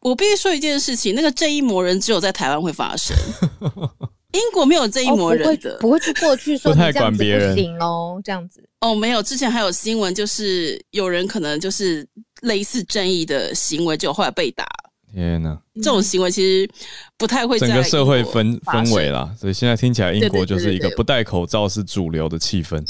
[0.02, 3.16] 我必须说一件事情，那个正义魔人只有在台湾会发生。
[4.34, 9.22] 英国没有这一魔人的，不会去过去说不太管别人行哦，这样子哦，没有。
[9.22, 12.08] 之前还有新闻，就是有人可能就是
[12.42, 14.66] 类似正义的行为，就后来被打。
[15.14, 16.70] 天哪，这种行为其实
[17.18, 22.82] 不太会整个社会氛氛围啦，所以现在听起来英国就是一个不戴口罩是主流的气氛。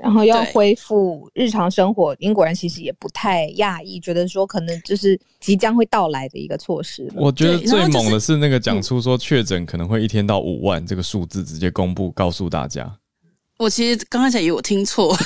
[0.00, 7.10] 然后要恢复日常生活，英国人其实也不太讶异，觉得说可能就是即将会到来的一个措施。
[7.14, 12.98] 我觉得最猛的是那个讲出说确诊可能会一天到五万这个数字直接公布告诉大家。
[13.58, 15.16] 我其实刚开始以为我听错。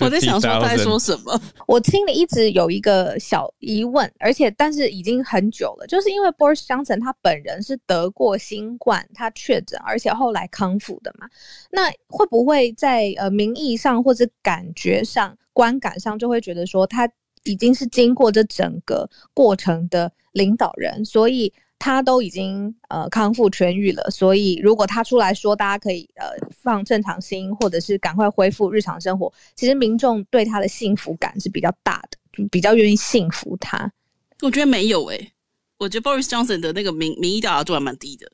[0.00, 11.26] 我在想说他在说什么， 我心里一直有一个小疑问，而且但是已经很久了，就是因为 Boris Johnson 他本人是得过新冠，他确诊，而且后来康复的嘛，
[11.70, 17.08] 那会不会在呃名义上或者感觉上、观感上就会觉得说他
[17.44, 21.52] 已经是经过这整个过程的领导人，所以？
[21.84, 33.92] 他都已经呃康复痊愈了，所以如果他出来说，大家可以呃放正常心，或者是赶快恢复日常生活，其实民众对他的幸福感是比较大的，就比较愿意信服他。
[34.40, 35.32] 我觉得没有诶，
[35.76, 38.32] 我觉得 Boris Johnson 的那个民民意调查度还蛮低的，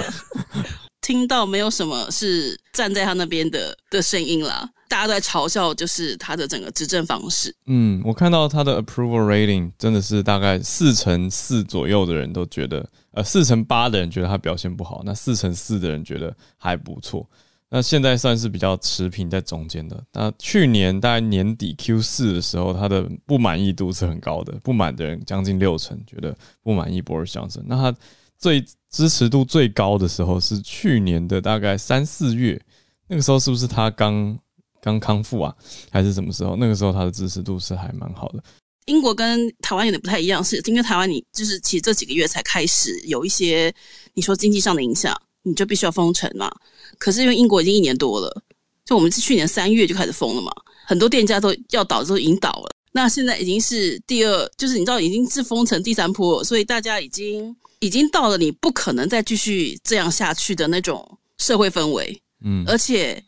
[1.00, 4.68] 听到没有什么是站在他那边的的声音啦。
[4.90, 7.54] 大家都在嘲笑，就是他的整个执政方式。
[7.66, 17.24] 嗯，我看到他的 approval rating 真的是大概四成四左右的人都觉得，呃，四成八的人觉得他表现不好，那四成四的人觉得还不错。
[17.68, 20.02] 那现在算是比较持平在中间的。
[20.12, 27.62] 那去年大概年底 Q 四的时候，他的不满意度是很高的，不满的人将近六成，觉得不满意 Boris Johnson。
[27.66, 27.96] 那他
[28.36, 32.60] 最支持度最高的时候是去年的大概三四月，
[33.06, 34.36] 那个时候是不是他刚？
[34.82, 35.54] 刚康复啊，
[35.90, 36.56] 还是什么时候？
[36.56, 38.42] 那个时候他的支持度是还蛮好的。
[38.86, 43.72] 英国跟台湾有点不太一样，是因为台湾你就是其实这几个月才开始有一些
[44.14, 46.50] 你说经济上的影响，你就必须要封城嘛。
[46.98, 48.42] 可是因为英国已经一年多了，
[48.84, 50.50] 就我们是去年三月就开始封了嘛，
[50.86, 52.74] 很多店家都要倒都已经倒了。
[52.90, 62.20] 那现在已经是第二，就是你知道已经是封城第三波了，所以大家已经已经到了你不可能再继续这样下去的那种社会氛围。
[62.42, 63.22] 嗯，而且。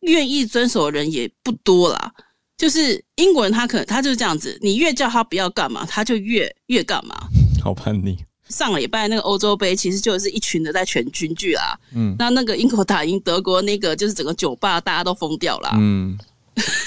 [0.00, 2.12] 愿意遵守的人也不多啦。
[2.56, 7.14] 就是英国人，他可能他就是这样子，你越叫他不要干嘛，他就越越干嘛。
[7.62, 8.16] 好叛逆。
[8.48, 11.78] 上礼拜那个欧洲杯，其实就是一群的在全军剧啦。
[11.94, 12.16] 嗯。
[12.18, 15.72] 那那个英国打赢德国，那个就是整个酒吧大家都疯掉啦。
[15.74, 16.18] 嗯。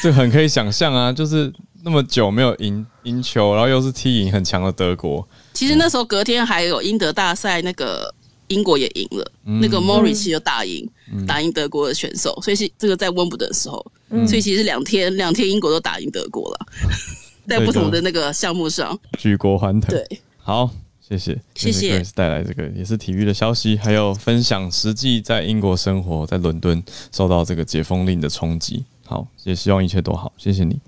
[0.01, 5.27] 这很可以想象啊，就是那么久没有赢赢球，然后又是踢赢很强的德国。
[5.53, 8.15] 其实那时候隔天还有英德大赛那个。
[8.49, 9.31] 英国也赢了，
[9.61, 10.87] 那个 Morris 就打赢，
[11.25, 13.83] 打赢德国的选手，所以是这个在温布的时候，
[14.27, 16.67] 所以其实两天两天英国都打赢德国了，
[17.47, 18.99] 在不同的那个项目上。
[19.17, 19.89] 举国欢腾。
[19.89, 22.03] 对，好，谢谢，谢谢。
[22.13, 28.83] 带来这个也是体育的消息，还有分享实际在英国生活，在伦敦受到这个解封令的冲击。
[29.05, 30.79] 好，也希望一切都好，谢谢你。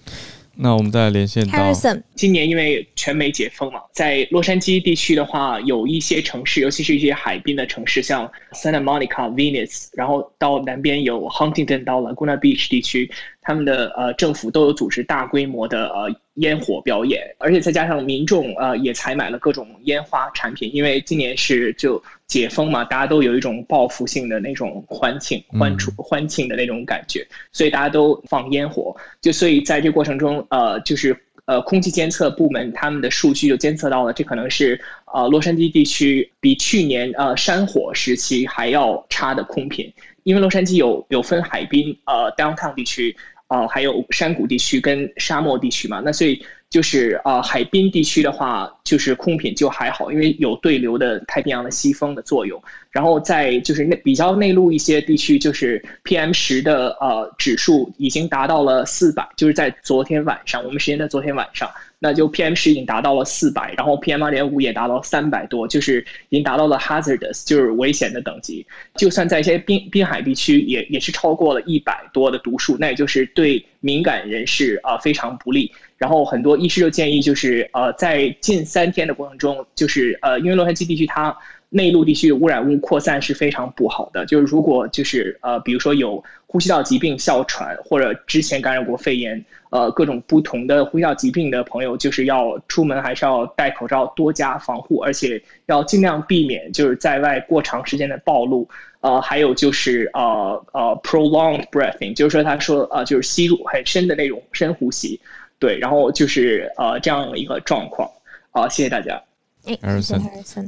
[0.56, 1.74] 那我们再连线到，
[2.14, 13.10] 今年因为全美解封嘛，在洛杉矶地区的话，有一些城市，尤其是一些海滨的城市，像 Santa Monica、Venice，然后到南边有 Huntington 到 Laguna Beach 地区。
[13.42, 28.96] 他们的呃政府都有组织大规模的呃烟火表演，而且再加上民众呃也采买了各种烟花产品，因为今年是就解封嘛，大家都有一种报复性的那种欢庆欢出欢庆的那种感觉，所以大家都放烟火。
[29.20, 34.80] 就所以在这过程中，呃，就是呃空气监测部门他们的数据就监测到了，这可能是
[35.14, 39.92] 呃洛杉矶地区比去年呃山火时期还要差的空品。
[40.24, 43.18] 因为洛杉矶有有分海滨呃 downtown 地区
[43.52, 52.64] 啊，还有山谷地区跟沙漠地区嘛，那所以就是呃海滨地区的话，就是空品就还好，因为有对流的太平洋的西风的作用。
[52.92, 61.70] 然后在就是内比较内陆一些地区，就是 PM 十的呃指数已经达到了四百，就是在昨天晚上，我们时间在昨天晚上。
[62.04, 68.66] 那就 PM 十已经达到了四百，然后 PM 二点五也达到三百多，就是已经达到了 hazardous，就是危险的等级。
[68.96, 75.72] 就算在一些滨滨海地区，也也是超过了一百多的读数，那也就是对敏感人士啊非常不利。
[76.00, 81.38] 然后很多医师就建议，就是呃在近三天的过程中，就是呃因为洛杉矶地区它。
[81.74, 84.26] 内陆地区污染物扩散是非常不好的。
[84.26, 98.68] 就是如果就是呃，比如说有呼吸道疾病、哮喘，或者之前感染过肺炎，呃，各种不同的呼吸道疾病的朋友，就是要出门还是要戴口罩，多加防护，而且要尽量避免就是在外过长时间的暴露。
[99.00, 105.20] 呃，还有就是呃呃，prolonged breathing，就是说他说呃，就是吸入很深的那种深呼吸，
[105.58, 108.08] 对，然后就是呃这样一个状况。
[108.52, 109.20] 好，谢谢大家。
[109.66, 110.22] 艾尔森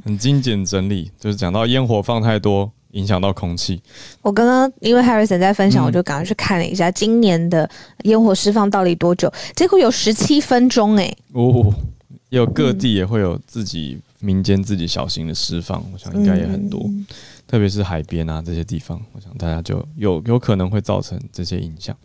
[0.03, 3.81] 很精简整理，就是讲到烟火放太多，影响到空气。
[4.21, 7.69] 我刚刚因为 Harrison 在分享，我就赶快去看了一下今年的
[8.03, 11.11] 烟火释放到底多久，结果有十七分钟哎。
[11.33, 11.73] 哦，
[12.29, 16.87] 有各地也会有自己民间自己小型的释放，我想应该也很多，
[17.47, 21.95] 特别是海边啊这些地方，我想大家就有有可能会造成这些影响。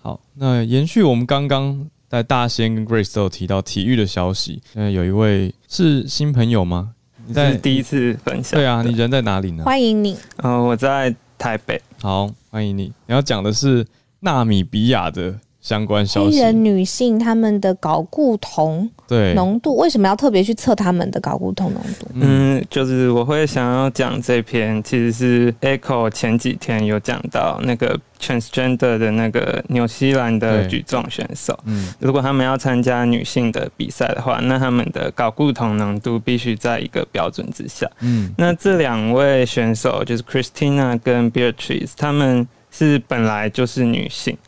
[0.00, 6.92] 好，那延续我们刚刚在大仙跟 Grace 都有提到体育的消息，那，有一位是新朋友吗？
[7.24, 8.60] 你在第一次分享？
[8.60, 9.64] 对啊，你人在哪里呢？
[9.64, 10.18] 欢迎你。
[10.42, 11.80] 嗯，我在台北。
[12.02, 12.92] 好，欢迎你。
[13.06, 13.86] 你要讲的是
[14.20, 16.36] 纳米比亚的相关消息。
[16.36, 22.06] 黑人女性她们的睾固酮对浓度为什么要特别去测她们的睾固酮浓度？
[22.12, 27.98] 嗯，就是我会想要讲这篇，其实是 Echo 前几天有讲到那个。
[28.22, 37.84] transgender 的那个纽西兰的举重选手，嗯，如果他们要参加女性的比赛的话，那他们的睾固酮浓度必须在一个标准之下。
[37.98, 44.38] 嗯，那这两位选手就是 Christina 跟 Beatrice，他们是本来就是女性，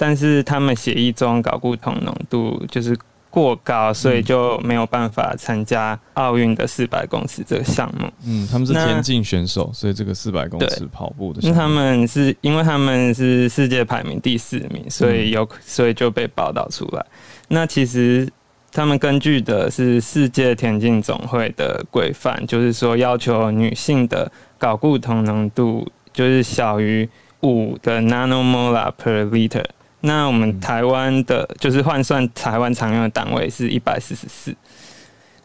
[0.00, 2.96] 但是他们血液中睾固酮浓度就是。
[3.32, 8.10] 过高，所以就没有办法参加奥运的四百公尺这个项目。
[8.26, 17.06] 嗯，他们是田径选手，所以这个四百公尺跑步的，那他们是因为他们是世界排名第四名，所以有所以就被报道出来。
[17.46, 18.28] 那其实
[18.72, 24.28] 他们根据的是世界田径总会的规范，就是说要求女性的
[24.58, 27.08] 睾固酮浓度就是小于
[27.42, 29.64] 五的 nanomolar per liter。
[30.02, 34.54] 那我们台湾的，就是换算台湾常用的档位是一百四十四。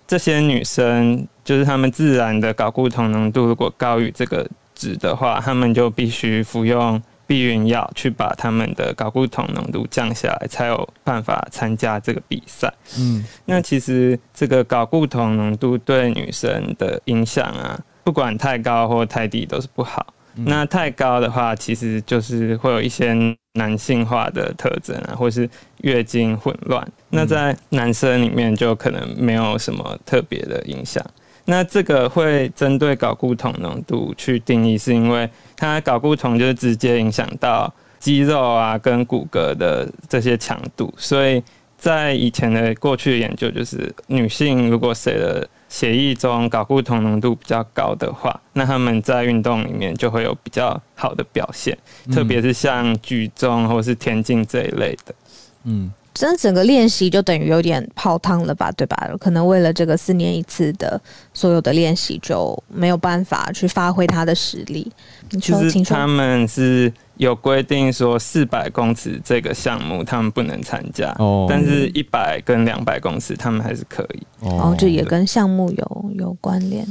[0.07, 12.71] 这些女生，就是她们自然的睾固酮浓度如果高于这个值的话，她们就必须服用避孕药去把她们的睾固酮浓度降下来，才有办法参加这个比赛。
[12.99, 20.13] 嗯，那其实这个睾固酮浓度对女生的影响啊，不管太高或太低都是不好。
[20.35, 23.15] 那太高的话，其实就是会有一些
[23.53, 25.49] 男性化的特征啊，或是
[25.81, 26.85] 月经混乱。
[27.09, 31.03] 那在男生里面就可能没有什么特别的影响。
[31.45, 40.93] 那这个会针对睾固酮浓度去定义，是因为它睾固酮就是直接影响到肌肉啊跟骨骼的这些强度。
[40.97, 41.41] 所以
[41.77, 51.77] 在以前的过去的研究，就是女性如果谁的血液中睾固酮浓度比较高的话，那他们在运动里面就会有比较好的表现，
[52.11, 55.15] 特别是像举重或是田径这一类的。
[55.63, 59.09] 嗯，真的整个练习就等于有点泡汤了吧，对吧？
[59.19, 61.01] 可能为了这个四年一次的
[61.33, 64.91] 所有的练习，就没有办法去发挥他的实力。
[65.41, 66.93] 其实他们是。
[67.17, 74.23] 有规定说四百公尺这个项目他们不能参加，哦，但是一百跟两百公尺他们还是可以。
[74.41, 76.85] 哦，这也跟项目有有关联。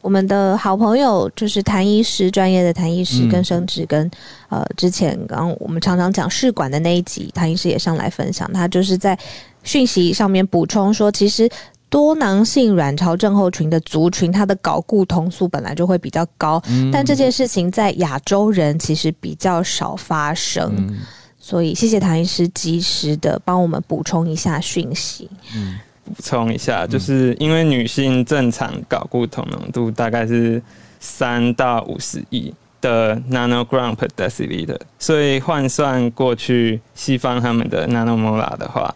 [0.00, 4.10] 我们的好朋友就是谭医师，专业的谭医师跟生殖跟
[4.48, 9.18] 呃之前刚我们常常讲试管的那一集，谭医师也上来分享，他就是在
[9.62, 11.48] 讯息上面补充说，其实。
[11.94, 16.60] 多囊性卵巢症候群的族群，它的睾固酮素本来就会比较高，
[16.92, 20.92] 但这件事情在亚洲人其实比较少发生，
[21.38, 25.30] 所以谢谢唐医师及时的帮我们补充一下讯息。
[25.54, 30.60] 嗯，补充一下，就是因为女性正常睾固酮浓度大概是
[30.98, 38.92] 三到五十亿的 nanogram per deciliter，所以换算过去西方他们的 nanomolar 的话。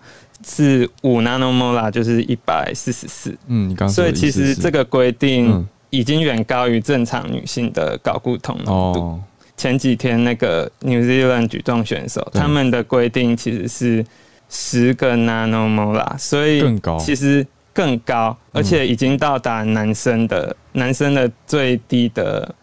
[0.46, 3.36] 是五 nanomolar，就是一百四十四。
[3.46, 9.20] 嗯，你刚所以其实这个规定已经远高于正常女性的睾固酮浓度。
[9.56, 14.06] 前几天那个 New Zealand 举重选手，他们的规定其实是
[14.48, 22.54] 十个 nanomolar，所以更高，其实更高，而且已经到达男生的男生的最低的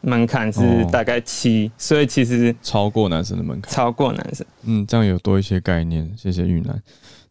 [0.00, 4.46] 门槛是大概七，所以其实超过男生的门槛，超过男生。
[4.62, 6.10] 嗯，这样有多一些概念。
[6.16, 6.80] 谢谢玉楠。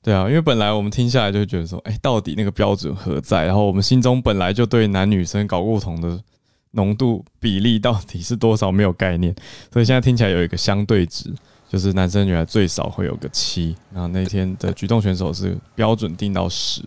[0.08, 3.44] 对啊，因为本来我们听下来就会觉得说，哎，到底那个标准何在？
[3.44, 6.18] 然后我们心中本来就对男女生睾固酮的
[6.72, 9.36] 浓度比例到底是多少没有概念，
[9.70, 11.30] 所以现在听起来有一个相对值，
[11.68, 13.76] 就是男生女孩最少会有个七。
[13.94, 16.82] 然后那天的举重选手是标准定到十，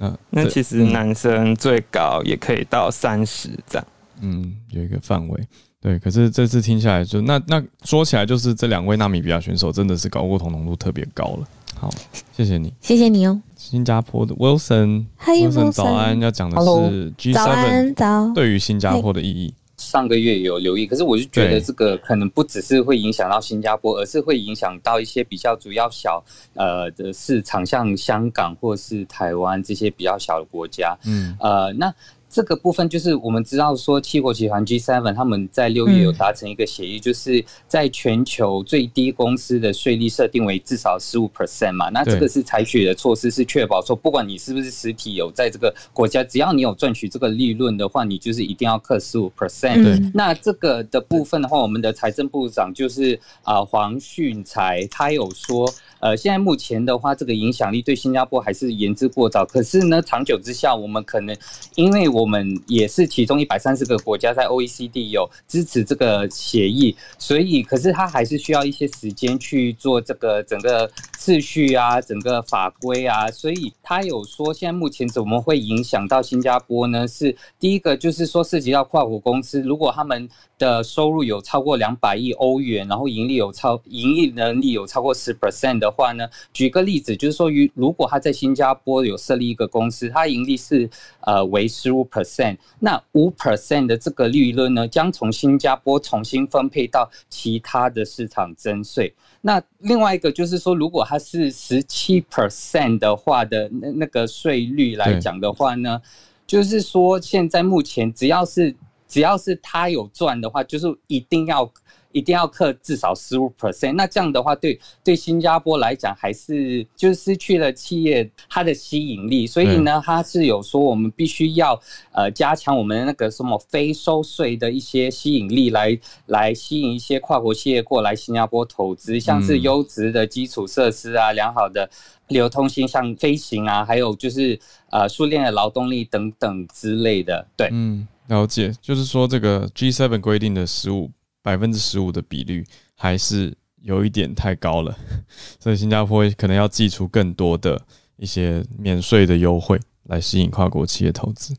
[0.00, 3.86] 嗯，那其实男生最高也可以到三十这样，
[4.22, 5.46] 嗯，有一个范围。
[5.82, 11.46] 对，可是这次听下来就那那说起来就是这两位纳米比亚选手真的是睾固酮浓度特别高了。
[11.78, 11.88] 好，
[12.36, 13.40] 谢谢你，谢谢你哦。
[13.56, 19.54] 新加坡的 Wilson，Wilson 早安，要讲的是 G7 早对于新加坡的意义。
[19.76, 26.20] 上个月有留意，可是我就觉得这个可能不只是会影响到新加坡，而是会影响到一些比较主要小
[26.54, 30.98] 呃的市场，像香港或是台湾这些比较小的国家。
[31.04, 31.94] 嗯，呃，那。
[32.38, 41.88] 这个部分就是我们知道说，七国集团 G7 他们在六月有达成一个协议，就是在全球最低公司的税率设定为至少十五 percent 嘛。
[41.88, 50.12] 那这个是采取的措施，是确保说，不管你是不是实体有在这个国家，只要你有赚取这个利润的话，你就是一定要课十五 percent。
[50.14, 55.68] 那这个的部分的话，我们的财政部长就是啊黄训才，他有说。
[56.00, 59.44] 呃，现在目前的话，这个影响力对新加坡还是言之过早。
[59.44, 61.36] 可是呢，长久之下，我们可能，
[61.74, 73.28] 因为我们也是其中一百三十个国家在 OECD 有支持这个协议，所以，可是它还是需要一些时间去做这个整个秩序啊，整个法规啊。
[73.30, 77.06] 所以，他有说，现在目前怎么会影响到新加坡呢？
[77.06, 85.88] 是第一个，就是说涉及到跨国公司，如果他们的收入有超过两百亿欧元，然后盈利有超盈利能力有超过十 percent 的。
[85.98, 90.88] 话呢，举个例子，就是说，于如果他在新加坡有设立一个公司，它盈利是
[91.22, 99.12] 呃为十五 percent，那五 percent 的这个利润呢，将从新加坡重新分配到其他的市场征税。
[99.48, 105.98] 那另外一个就是说，如果它是十七 percent 的话的那那个税率来讲的话呢，
[106.46, 108.76] 就是说现在目前只要是
[109.08, 111.72] 只要是他有赚的话，就是一定要。
[112.18, 119.46] 一定要克至少十五 percent，那这样的话，对对新加坡来讲，还是就是失去了企业它的吸引力。
[119.46, 121.80] 所以呢，它是有说我们必须要
[122.12, 131.88] 呃加强我们那个什么非收税的一些吸引力，来来吸引一些跨国企业过来新加坡投资，像是优质的基础设施啊，良好的
[132.26, 134.58] 流通性，像飞行啊，还有就是
[134.90, 137.46] 呃熟练的劳动力等等之类的。
[137.56, 141.10] 对，嗯，了解，就是说这个 G seven 规定的十五。
[141.48, 142.62] 百分之十五的比率
[142.94, 144.94] 还是有一点太高了，
[145.58, 147.80] 所以新加坡可能要寄出更多的
[148.18, 151.56] 一些免税的优惠来吸引跨国企业投资。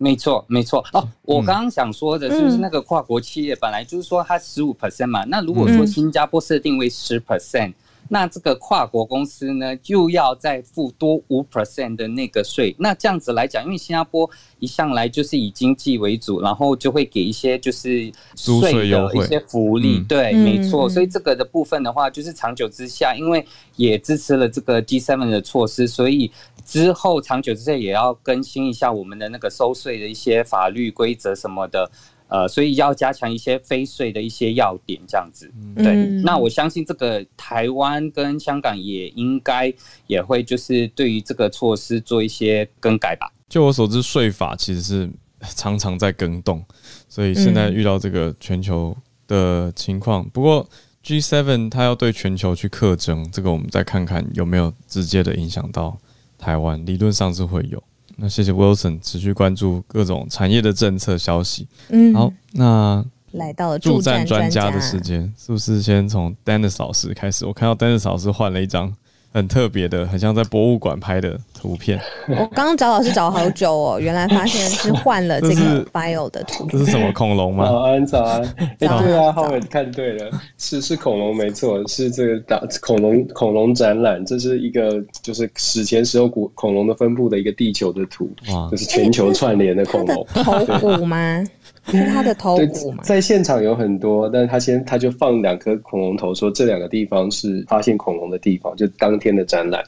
[0.00, 0.82] 没错，没错。
[0.94, 7.74] 哦，我刚刚想说的就是那个跨国企业本来就是说它十五 percent 嘛，那如果说新加坡设定为十 percent。
[8.12, 12.76] 那这个跨国公司呢，就要再付多五 percent 的那个税。
[12.78, 20.00] 那这样子来讲，因为新加坡一向来就是以经济为主，然后就会给一些就是税的一些福利。
[20.00, 20.86] 对，没错。
[20.90, 23.42] 所以这个的部分的话，就是长久之下，因为
[23.76, 26.30] 也支持了这个 G seven 的措施，所以
[26.66, 31.90] 之后长久之下也要更新一下我们的那个收税的一些法律规则什么的。
[32.32, 35.52] 呃，所以要加强一些非税的一些要点，这样子。
[35.76, 39.70] 对，那我相信这个台湾跟香港也应该
[40.06, 43.30] 也会就是对于这个措施做一些更改吧。
[43.50, 45.10] 就我所知，税法其实是
[45.54, 46.64] 常常在更动，
[47.06, 48.96] 所以现在遇到这个全球
[49.28, 50.26] 的情况。
[50.30, 50.66] 不过
[51.04, 55.98] G7 它要对全球去克征，这个我们再看看有没有直接的影响到
[56.38, 57.82] 台湾，理论上是会有。
[58.22, 61.66] 那谢谢 Wilson 持续关注各种产业的政策消息。
[61.88, 67.44] 嗯，好，那来到了助战专家的时间，是不是先从 Dennis 老师开始？
[67.44, 68.94] 我看到 Dennis 老师换了一张。
[69.32, 71.98] 很特别的，很像在博物馆拍的图片。
[72.28, 76.66] 我刚刚找老师找好久哦， 原来发现是换了这个 bio 的图。
[76.70, 77.64] 这是什么恐龙吗？
[77.66, 78.42] 早安，早安。
[78.56, 84.24] 哎，对啊，浩伟看对了，是是恐龙，没错，是这个打恐龙恐龙展览。
[84.26, 88.30] 这是一个就是史前时候古恐龙的分布的一个地球的图，
[88.70, 90.26] 就是全球串联的恐龙。
[90.44, 91.42] 头骨吗？
[91.90, 93.02] 是他的头骨嘛？
[93.02, 99.82] 在现场有很多，但是他先他就放两颗恐龙头，说这两个地方是发现恐龙的地方，就当天的展览。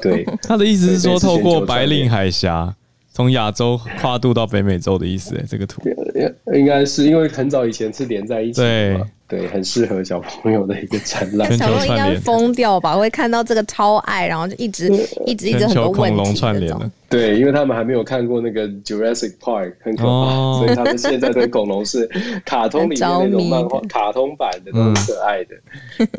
[0.00, 2.74] 对， 他的意思是说，透过白令海峡。
[3.12, 5.82] 从亚洲跨度到北美洲的意思，哎，这个图
[6.54, 11.58] 应该是因为很早以前是连在一起的嘛，对，很适合小朋友的一个展览。
[11.58, 12.94] 小朋友应该疯掉吧？
[12.96, 14.88] 会看到这个超爱，然后就一直
[15.26, 16.40] 一直一直很多问题。
[17.10, 22.06] 对，因为他们还没有看过那个 Jurassic Park，很可怕，所以他们现在对恐龙是
[22.44, 25.56] 卡通里面那种漫画、卡通版的，都很可爱的。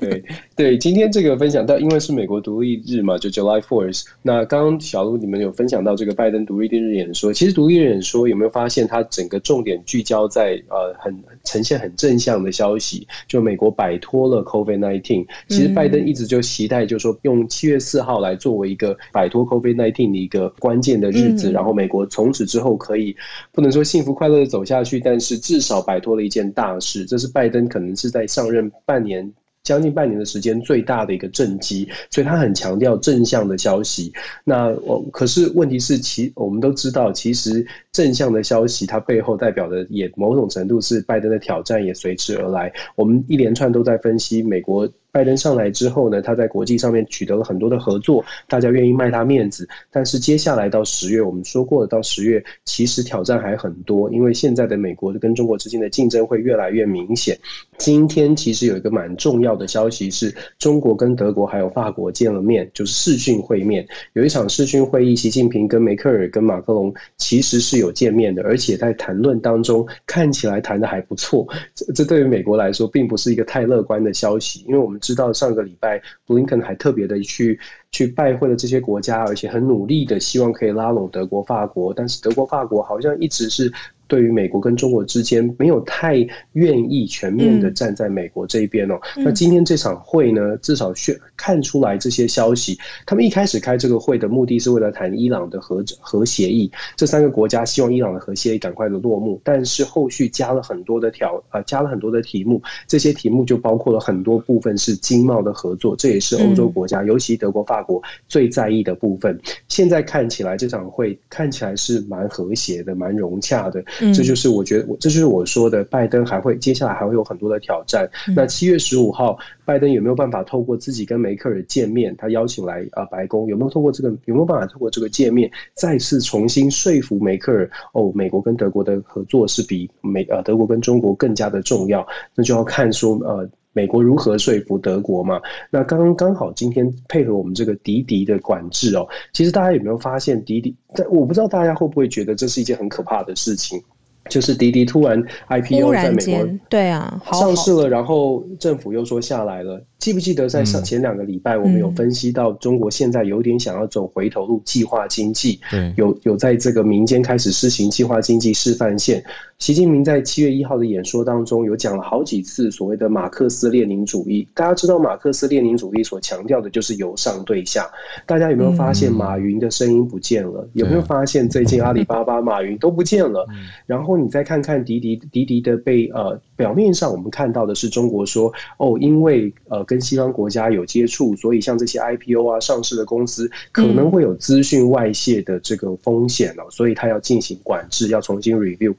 [0.01, 0.21] 对
[0.53, 4.03] 对，今天这个分享到，因为是美国独立日嘛，就 July Fourth。
[4.21, 15.25] 那刚刚小鹿你们有分享到这个拜登独立日演说，其实独立日演说有没有发现，它整个重点聚焦在呃很呈现很正向的消息，就美国摆脱了 COVID nineteen。
[15.47, 20.80] 其实拜登一直就期待，就是说用七月四号来作为一个摆脱 COVID nineteen 的一个关。
[20.81, 23.15] 键的日子，然后美国从此之后可以
[23.51, 27.05] 不能说幸福快乐的走下去，但是至少摆脱了一件大事。
[27.05, 29.31] 这是拜登可能是在上任半年。
[29.63, 34.11] 将近半年的时间，最大的一个政绩，所以他很强调正向的消息。
[34.43, 42.73] 那我可是问题是，其我们都知道，其实正向的消息它背后代表的也某种程度是拜登的挑战也随之而来。
[42.95, 49.67] 我们一连串都在分析美国拜登上来之后呢，他在国际上面取得了很多的合作，大家愿意卖他面子。
[49.91, 57.37] 但是接下来到十月，我们说过了，到十月其实挑战还很多，因为现在的美国跟中国之间的竞争会越来越明显。
[57.77, 71.45] 今天其实有一个蛮重要的消息，是中国跟德国还有法国见了面，就是视讯会面，有一场视讯会议，习近平跟梅克尔跟马克龙其实是有见面的，而且在谈论当中看起来谈的还不错。
[71.75, 75.00] 这这对于美国来说，并不是一个太乐观的消息，因为我们。
[75.01, 77.59] 知道上个礼拜布林肯还特别的去
[77.91, 83.69] 去拜会了这些国家，而且很努力的希望可以拉拢德国、法国，但是德国、法国好像一直是。
[84.11, 86.17] 对于美国跟中国之间没有太
[86.51, 88.99] 愿意全面的站在美国这一边哦。
[89.15, 92.77] 那今天这场会呢，至少宣看出来这些消息。
[93.05, 99.39] 他们一开始开这个会的目的是为了谈伊朗的核核协议，这三个国家希望伊朗的核协议赶快的落幕。
[99.45, 109.39] 但是后续加了很多的条呃，加了很多的题目，这些题目就包括了很多部分是经贸的合作，这也是欧洲国家，尤其德国、法国最在意的部分。
[109.69, 113.81] 现在看起来这场会看起来是蛮和谐的，蛮融洽的。
[114.13, 118.09] 这就是我觉得，我这就是我说的，拜登还会接下来还会有很多的挑战。
[118.35, 127.69] 那七月十五号，拜登有没有办法透过自己跟梅克尔见面，他邀请来啊白宫，有没有透过这个有没有办法透过这个见面，再次重新说服梅克尔？
[127.93, 135.41] 哦，美国跟德国的合作是比美呃德国跟中国更加的重要，那就要看说呃美国如何说服德国嘛。
[135.69, 140.75] 那刚刚刚好今天配合我们这个迪迪的管制哦，其实大家有没有发现迪迪？
[140.93, 143.81] 但我不知道大家会不会觉得这是一件很可怕的事情。
[144.29, 149.81] 就是滴滴突然 IPO 在美国对啊上市了，然后政府又说下来了。
[150.01, 155.59] 记不记得在上前两个礼拜，我们有分析到中国现在有点想要走回头路，计划经济，
[155.95, 159.23] 有有在这个民间开始施行计划经济示范线。
[159.59, 164.47] 习近平在七月一号的演说当中，有讲了好几次所谓的马克思列宁主义。
[164.55, 167.87] 大家知道马克思列宁主义所强调的就是由上对下。
[168.25, 170.67] 大家有没有发现马云的声音不见了？
[170.73, 173.47] 有没有发现最近阿里巴巴、马云都不见了？
[173.85, 176.41] 然后你再看看滴滴滴滴的被呃。
[176.61, 188.95] 表面上我们看到的是中国说哦，因为呃跟西方国家有接触，所以像这些 IPO 啊上市的公司可能会有资讯外泄的这个风险哦，所以它要进行管制，要重新 review。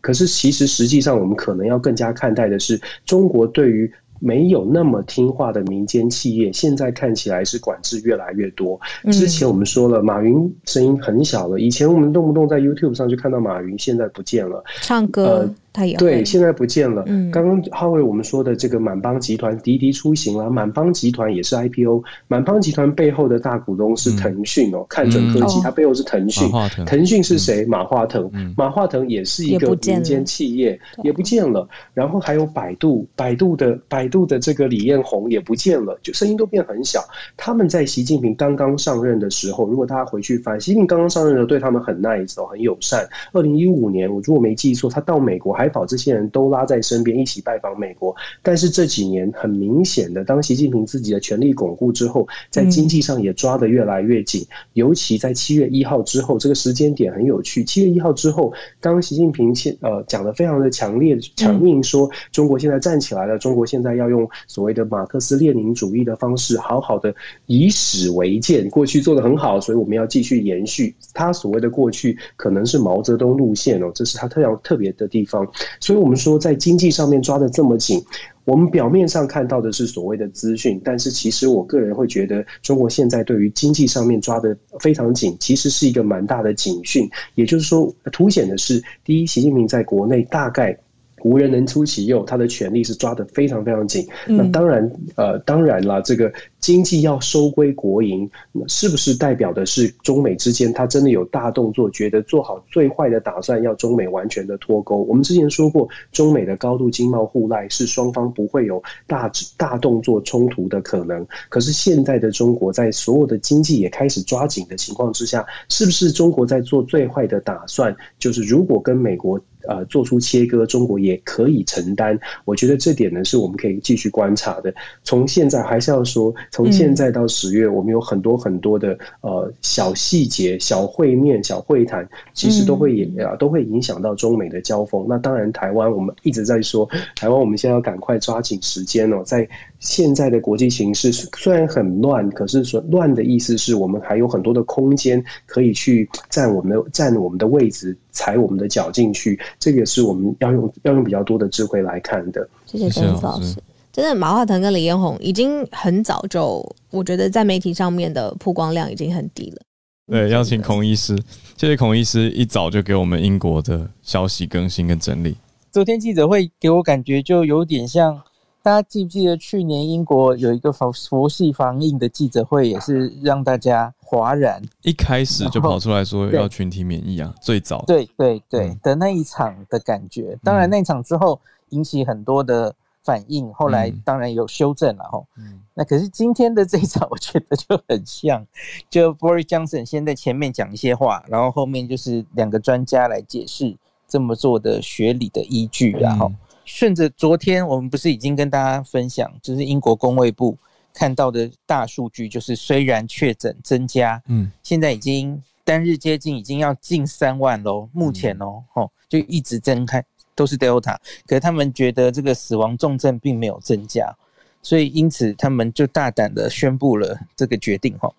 [0.00, 3.90] 可是其实实际上我们可能要更加看待的是，中国对于
[4.20, 8.80] 没有那么听话的民间企业，现在看起来是管制越来越多。
[9.10, 15.52] 之前我们说了，马云声音很小了，以前我们动不动在 YouTube 上就看到马云，现在不见了，唱歌。
[15.98, 17.04] 对，现在不见了。
[17.30, 22.02] 刚刚浩伟我们说的这个满帮集团滴滴出行了，满帮集团也是 IPO。
[22.28, 26.50] 满帮集团背后的大股东是腾讯哦，看准科技，它背后是腾讯。
[26.86, 27.66] 腾讯是谁？
[27.66, 28.30] 马化腾。
[28.56, 31.68] 马化腾也是一个民间企业，也不见了。
[31.92, 37.04] 然后还有百度，百度的百度的这个李彦宏也不见了，就声音都变很小。
[37.36, 43.06] 他们在习近平刚刚上任的时候，如果大家回去翻，习近平刚刚上任的时候对他们很 nice 哦，很友善。
[43.32, 45.65] 二零一五年，我如果没记错，他到美国还。
[45.66, 48.14] 还好，这些人都拉在身边一起拜访美国。
[48.42, 54.46] 但是这几年很明显的，当习近平自己的权力巩固之后，在经济上也抓得越来越紧。
[54.74, 57.64] 尤其在七月一号之后，这个时间点很有趣。
[57.64, 67.14] 七月一号之后，当习近平现呃讲的非常的强烈强硬，说中国现在站起来了，中国现在要用所谓的马克思列宁主义的方式，好好的
[67.46, 68.68] 以史为鉴。
[68.70, 75.46] 过去做的很好，所以我们要继续延续他所谓的过去，可能是毛泽东路线哦，这是他特要特别的地方。
[75.80, 78.02] 所以，我们说在经济上面抓的这么紧，
[78.44, 87.08] 我们表面上看到的是所谓的资讯，但是其实我个人会觉得，中国现在对于经济上面抓的非常紧，其实是一个蛮大的警讯。
[87.34, 90.78] 也就是说，凸显的是，第一，习近平在国内大概。
[91.22, 94.06] 无人能出其右，他的权力是抓得非常非常紧。
[94.28, 96.30] 那当然，呃，当然了，这个
[96.66, 104.96] 经济要收归国营，那是不是代表的是中美之间他真的有大动作，觉得做好最坏的打算，要中美完全的脱钩？
[105.04, 111.24] 我们之前说过，中美的高度经贸互赖是双方不会有大大动作冲突的可能。
[111.48, 117.94] 可是现在的中国在所有的经济也开始抓紧的情况之下，是不是中国在做最坏的打算？
[118.18, 119.40] 就是如果跟美国。
[119.68, 122.16] 呃，做出切割，中国也可以承担。
[122.44, 124.72] 我觉得这点呢，是我们可以继续观察的。
[125.02, 135.04] 从现在还是要说，从现在到十月，我们有很多很多的呃小细节、小会面、小会谈，其实都会也啊都会影响到中美的交锋。
[135.06, 139.46] 那当然，台湾我们一直在说，台湾我们现在要赶快抓紧时间哦，在
[139.80, 147.94] 现在的国际形势虽然很乱，可是说乱的意思是我们还有很多的空间可以去占我们的占我们的位置。
[148.12, 152.48] 踩我们的脚进去，这个是我们要用要用比较多的智慧来看的。
[152.64, 153.58] 谢谢曾老师。
[153.96, 159.62] 真的，马化腾跟李彦宏已经很早就，我觉得在媒体上面的曝光量已经很低了。
[160.06, 161.16] 对，邀请孔医师，
[161.56, 165.34] 谢谢孔医师一早就给我们英国的消息更新跟整理。
[165.72, 168.20] 昨天记者会给我感觉就有点像，
[168.62, 174.62] 大家记不记得去年英国有一个佛佛系防疫的记者会，也是让大家哗然。
[174.82, 180.38] 一开始就跑出来说要群体免疫啊，最早对对对的那一场的感觉。
[180.44, 181.40] 当然那场之后
[181.70, 182.74] 引起很多的
[183.06, 185.22] 反应，后来当然有修正了哈。
[185.38, 185.60] 嗯。
[185.72, 188.44] 那可是今天的这一场， 我觉得就很像，
[188.90, 193.76] 就 Boris Johnson 先在前面讲一些话，然后后面就是两个专家来解释
[194.08, 196.32] 这么做的学理的依据，然后
[196.64, 200.56] 顺着昨天我们不是已经跟大家分享，就是英国工卫部
[200.92, 210.02] 看到的大数据，就是虽然确诊增加，嗯，现在已经单日接近已经要近三万喽，目前哦，吼就一直增开，
[210.36, 214.14] 都是 Delta，可是他们觉得这个死亡重症并没有增加。
[214.62, 218.12] 所以，因此他们就大胆的宣布了这个决定，哈，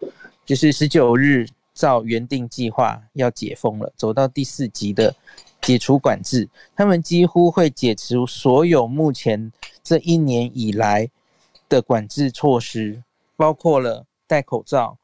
[0.46, 5.14] 就是十九日照原定计划要解封了，走到第四级的
[5.62, 6.48] 解除管制。
[6.74, 9.52] 他们几乎会解除所有目前
[9.84, 11.10] 这一年以来
[11.68, 13.04] 的管制措施，
[13.36, 14.98] 包括了戴口罩、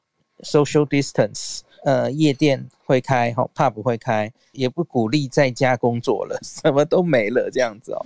[0.43, 8.05] social distance，呃，夜店会开，哈，pub 会开，也不鼓励在家工作了， 什么都没了，这样子哦。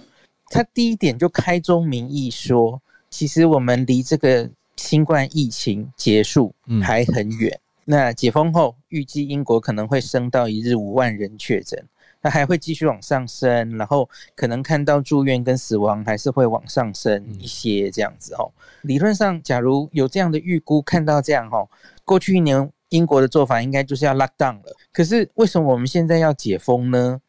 [0.49, 2.81] 他第一点就开宗明义说。
[3.09, 6.53] 其实我们离这个新冠疫情结束
[6.83, 7.57] 还很远。
[7.85, 11.81] 那解封后，预计英国可能会升到一日五万人确诊，
[12.21, 18.51] 那还会继续往上升，然后可能看到住院跟死亡还是会往上升一些这样子哦。
[18.81, 21.65] 理论上，假如有这样的预估，看到这样哈，
[22.03, 24.75] 过去一年英国的做法应该就是要 lock down 了。
[24.91, 27.21] 可是为什么我们现在要解封呢？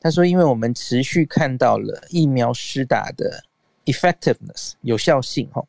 [0.00, 3.44] 他说，因为我们持续看到了疫苗施打的。
[3.84, 5.60] effectiveness 有效性哈，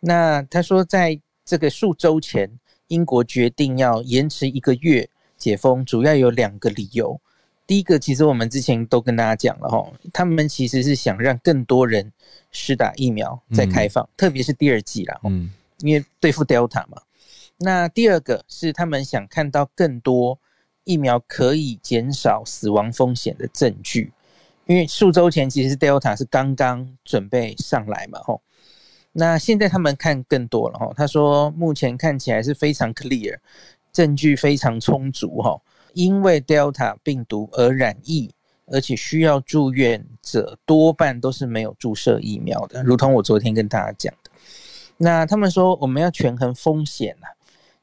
[0.00, 2.50] 那他说在这个数周前，
[2.88, 5.08] 英国决定要延迟一个月
[5.38, 7.18] 解封，主要有两个理由。
[7.66, 12.12] 第一个，其实我们之前都跟大家讲了哈，他们其实是想让更多人
[12.52, 17.00] 施打疫苗再开放，特别是第二季啦，嗯，因为对付 Delta 嘛。
[17.60, 20.38] 那第二个是他们想看到更多
[20.84, 24.12] 疫苗可以减少死亡风险的证据。
[24.66, 28.40] 因为数周前其实 Delta 是刚刚准备上来嘛，吼，
[29.10, 33.38] 那现在他们看更多了，吼，他说目前看起来是非常 clear，
[33.92, 35.60] 证据非常充足，哈，
[35.92, 38.32] 因为 Delta 病毒而染疫，
[38.66, 44.30] 而且需要住院者多半都是没有注射疫苗的，如同我昨天跟大家讲的。
[44.98, 47.26] 那他们说我们要权衡风险呐，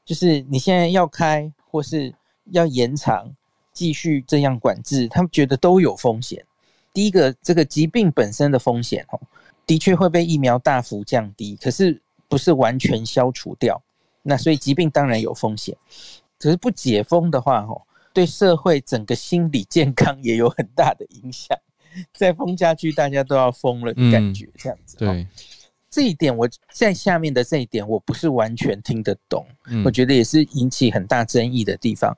[0.08, 2.10] 就是你现在要开或是
[2.52, 3.30] 要延长，
[3.74, 6.42] 继续这样管制，他们觉得都有风险。
[6.94, 9.20] 第一个，这个疾病本身的风险哦，
[9.66, 13.78] 的确会被疫苗大幅降低，可是不是完全消除掉。
[14.22, 15.76] 那所以疾病当然有风险，
[16.38, 17.82] 可是不解封的话，哦，
[18.14, 21.54] 对社会整个心理健康也有很大的影响。
[22.14, 24.96] 再封下去，大家都要疯了的感觉，这样子。
[24.96, 25.26] 对，
[25.90, 29.46] 这一点我在下面的这一点，我不是完全听得懂，
[29.84, 32.16] 我觉得也是引起很大争议的地方。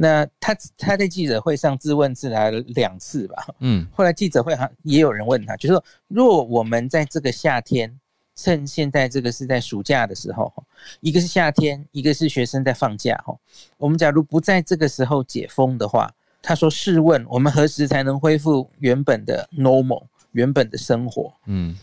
[0.00, 7.98] 那他他在记者会上自问自答了两次吧，嗯，后来记者会上也有人问他，就是说，若我们在这个夏天，
[8.36, 10.52] 趁现在这个是在暑假的时候，
[11.00, 13.36] 一个是夏天，一个是学生在放假，哈，
[13.76, 16.08] 我们假如不在这个时候解封的话，
[16.40, 21.32] 他说，试问我们何时才能恢复原本的 normal 原本的生活？
[21.46, 21.76] 嗯，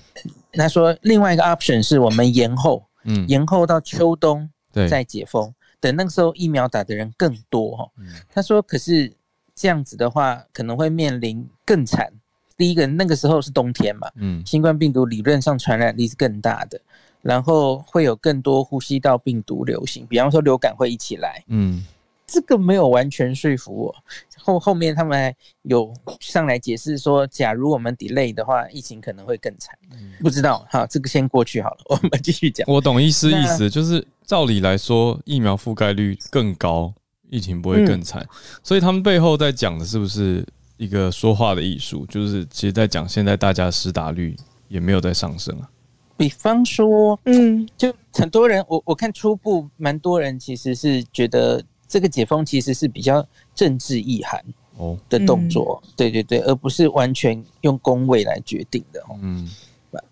[0.54, 5.54] 他说，另外一个 option 是我们延后，嗯，延后到秋冬再解封。
[5.80, 7.92] 等那个时候疫苗打的人更多哈，
[8.34, 9.14] 他说：“可是
[9.54, 12.12] 这样子的话，可能会面临更惨。
[12.58, 16.80] 第一个，那个时候是冬天嘛，嗯，新冠病毒理论上传染力是更大的，
[17.22, 21.86] 然后会有更多呼吸道病毒流行，比方说流感会一起来，嗯，
[22.28, 23.96] 这个没有完全说服我。
[24.38, 29.76] 后后面他们还有上来解释说，假如我们 delay 的话，疫情可能会更惨。
[30.20, 32.66] 不知道，好，这个先过去好了， 我们继续讲。
[32.68, 36.92] 我懂意思，意思就是。”照理来说，疫苗覆盖率更高，
[37.30, 38.28] 疫情不会更惨。
[38.64, 40.44] 所以他们背后在讲的是不是
[40.78, 42.08] 一个说话的艺术？
[42.08, 44.36] 就是其实在讲现在大家施打率
[44.68, 45.70] 也没有在上升啊。
[46.18, 54.44] 比方说，嗯，就很多人，我我看初步蛮多人其实是觉得这个解封其实是比较政治意涵
[54.78, 59.02] 哦的动作，对对对，而不是完全用工位来决定的。
[59.22, 59.50] 嗯，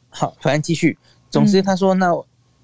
[0.09, 0.97] 好，反正继续。
[1.29, 2.11] 总之，他说那。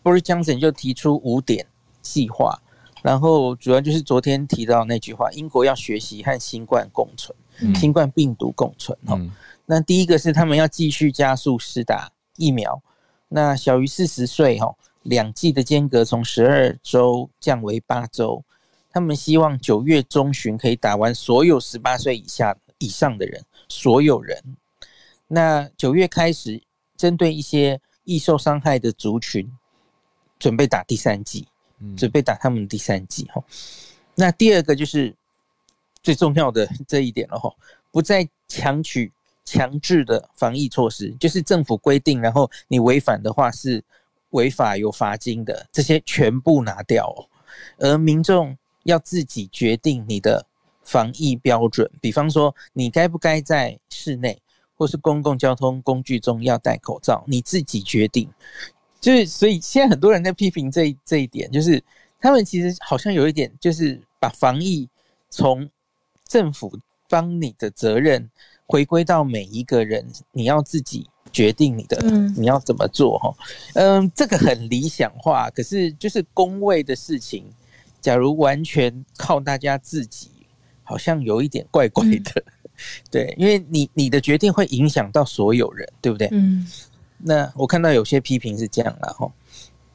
[0.02, 1.68] Boris Johnson 就提出五点
[2.02, 2.58] 计划，
[3.04, 7.38] 然后主要就是昨天提到那句话：英国要学习和新冠共存，
[7.76, 8.98] 新冠病毒共存。
[9.06, 9.20] 哈，
[9.66, 12.82] 那第一个是他们要继续加速施打疫苗，
[13.28, 18.42] 那小于四十岁哈，两剂的间隔从十二周降为八周。
[18.92, 24.42] 他们希望九月中旬可以打完所有十八岁以下以上的人，所有人。
[25.28, 26.62] 那九月开始，
[26.98, 29.52] 针对一些易受伤害的族群，
[30.38, 31.48] 准备打第三剂，
[31.96, 33.44] 准备打他们第三剂哈。
[34.16, 35.16] 那第二个就是
[36.02, 37.54] 最重要的这一点了哈，
[37.92, 39.12] 不再强取。
[39.46, 43.84] 强制的防疫措施，就是政府规定，然后你违反的话是
[44.30, 47.12] 违法有罚金的，这些全部拿掉，
[47.80, 48.56] 而民众
[48.90, 50.46] 要自己决定你的
[50.84, 54.42] 防疫标准，比方说你该不该在室内
[54.76, 58.30] 或是公共交通工具中要戴口罩，你自己决定。
[59.00, 61.82] 就是所以现在很多人在批评这这一点，就是
[62.20, 64.90] 他们其实好像有一点，就是把防疫
[65.30, 65.70] 从
[66.28, 66.78] 政府
[67.08, 68.30] 帮你的责任。
[68.72, 71.98] 回归到每一个人，你要自己决定你的，
[72.38, 73.34] 你要怎么做哈？
[73.74, 77.52] 嗯，这个很理想化，可是就是工位的事情，
[78.02, 80.30] 假如完全靠大家自己，
[80.84, 82.44] 好像有一点怪怪的。
[83.12, 86.28] 对，因为你你的决定会影响到所有人，对不对？
[86.32, 86.66] 嗯。
[87.18, 89.32] 那我看到有些批评是这样了哈。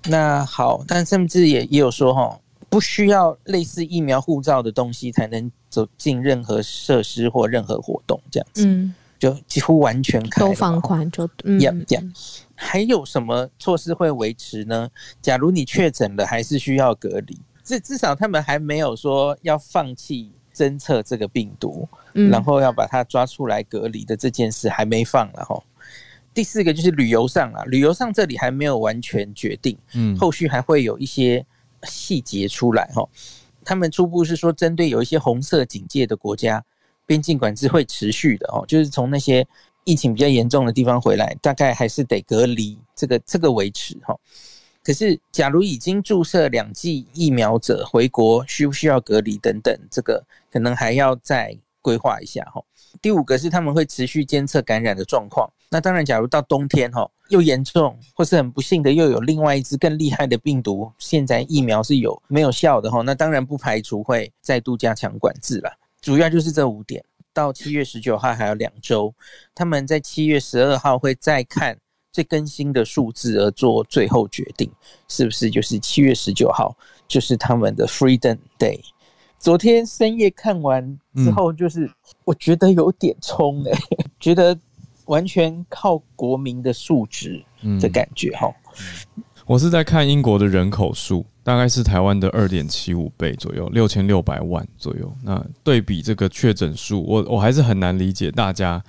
[0.05, 2.41] 那好，但甚至也也有说哈。
[2.71, 12.13] 不需要类似疫苗护照的东西才能走进任何设施或任何活动，这样子，嗯，就几乎完全开都放宽，就嗯，这样。
[12.57, 14.91] 还有什么措施会维持呢？
[15.23, 17.39] 假如你确诊了，还是需要隔离。
[17.65, 25.61] 至至少他们还没有说要放弃侦测这个病毒，然后要把它抓出来隔离的这件事还没放了哈。
[26.33, 31.45] 第四个就是旅游上啊，旅游上这里还没有完全决定，嗯，后续还会有一些。
[31.87, 33.07] 细节出来哈，
[33.63, 36.65] 他们初步是说，针对有一些红色警戒的国家，
[37.05, 39.47] 边境管制会持续的哦，就是从那些
[39.85, 44.17] 疫情比较严重的地方回来，大概还是得隔离，这个这个维持哈。
[44.85, 50.23] 可是，假如已经注射两剂疫苗者回国，需不需要隔离等等，这个
[50.53, 52.63] 可能还要再规划一下哈。
[53.01, 55.51] 第五个是他们会持续监测感染的状况。
[55.71, 63.01] 那当然，假如到冬天哈又严重，或是很不幸的又有另外一支更厉害的病毒，现在疫苗是有没有效的哈？
[63.01, 65.73] 那当然不排除会再度加强管制了。
[66.03, 67.03] 主要就是这五点。
[67.33, 69.13] 到七月十九号还有两周，
[69.57, 71.77] 他们在七月十二号会再看
[72.15, 74.71] 最更新的数字而做最后决定，
[75.09, 76.73] 是不是就是七月十九号
[77.09, 78.79] 就是他们的 Freedom Day？
[79.41, 81.91] 昨天深夜看完之后，就是
[82.25, 83.73] 我觉得有点冲哎，
[84.21, 84.57] 觉得
[85.07, 87.45] 完全靠国民的素质
[87.81, 88.49] 的感觉哈。
[89.45, 95.13] 我是在看英国的人口数，大概是台湾的二点七五倍左右，六千六百万左右。
[95.23, 98.83] 那对比这个确诊数，我我还是很难理解大家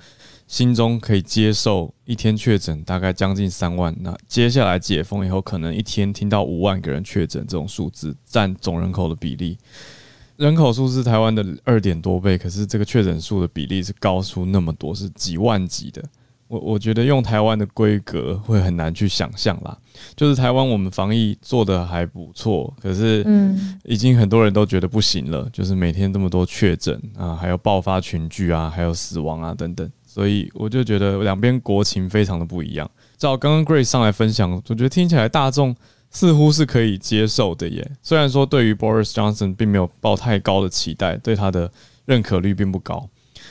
[0.46, 3.94] 心中可以接受一天确诊大概将近三万。
[4.00, 9.58] 那接下来解封以后，可能一天听到五万个人确诊这种数字，占总人口的比例。
[10.36, 16.02] 人口数是台湾的二点多倍，可是这个确诊数的比例是高出那么多，是几万级的。
[16.48, 19.76] 我我觉得用台湾的规格会很难去想象啦。
[20.14, 25.48] 就是台湾我们防疫做的还不错，可是嗯，已经很多人都觉得不行了。
[25.52, 32.90] 就是每天这么多确诊啊，还有爆发群聚啊，还有死亡啊等等，所以我就觉得两边国情非常的不一样。
[33.18, 35.76] 照刚刚 Grace 上来分享，我觉得听起来大众。
[36.08, 37.86] 似乎是可以接受的耶。
[38.00, 41.70] 虽然说对于 Boris Johnson 并没有抱太高的期待，对他的
[42.06, 43.06] 认可率并不高，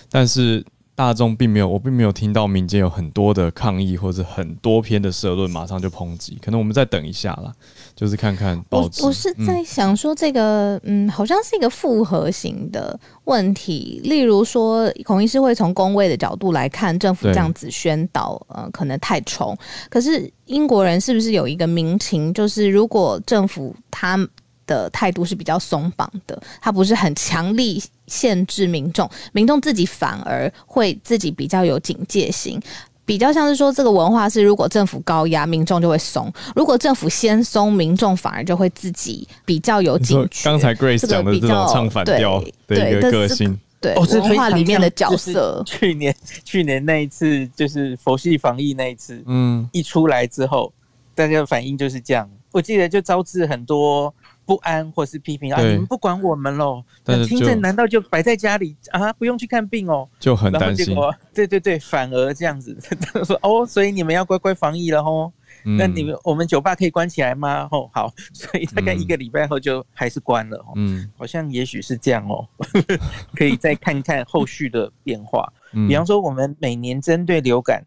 [0.09, 0.66] 但是。
[0.97, 6.39] 大众并没有，我并没有听到民间有很多的抗议或者很多篇的社论，马上就抨击。
[6.41, 7.53] 可能我们再等一下啦，
[7.96, 9.04] 就是看看报纸。
[9.04, 14.02] 我是在想说，这个嗯，好像是一个复合型的问题。
[14.04, 19.58] 例如说，孔医师会从工位的角度来看，政府这样子宣导，呃，可能太冲。
[19.89, 24.20] 可是英国人是不是有一个民情，就是如果政府他。
[24.68, 32.60] 的态度是比较松绑的，他不是很强力限制民众，民众自己反而会自己比较有警戒心，
[33.06, 36.26] 比较像是说这个文化是，如果政府高压，民众就会松；
[36.56, 40.43] 如果政府先松，民众反而就会自己比较有警觉。
[40.43, 45.62] 刚才 Grace 讲的这种唱反调的一个个性，对文化里面的角色。
[45.66, 50.74] 去年去年那一次就是佛系防疫那一次，嗯，一出来之后，
[51.14, 52.30] 大家的反应就是这样。
[52.51, 54.14] 我记得就招致很多。
[54.46, 55.62] 不安或是批评啊！
[55.62, 56.84] 你们不管我们喽？
[57.06, 59.12] 那听证难道就摆在家里啊？
[59.14, 60.08] 不用去看病哦？
[60.20, 60.96] 就很担心。
[61.34, 62.78] 对对对，反而这样子
[63.26, 65.32] 说哦，所以你们要乖乖防疫了哦。
[65.78, 67.68] 那你们我们酒吧可以关起来吗？
[67.72, 70.64] 哦，好， 所以大概一个礼拜后就还是关了。
[70.76, 72.48] 嗯，好像也许是这样哦，
[73.36, 75.52] 可以再看看后续的变化。
[75.88, 77.84] 比方说，我们每年针对流感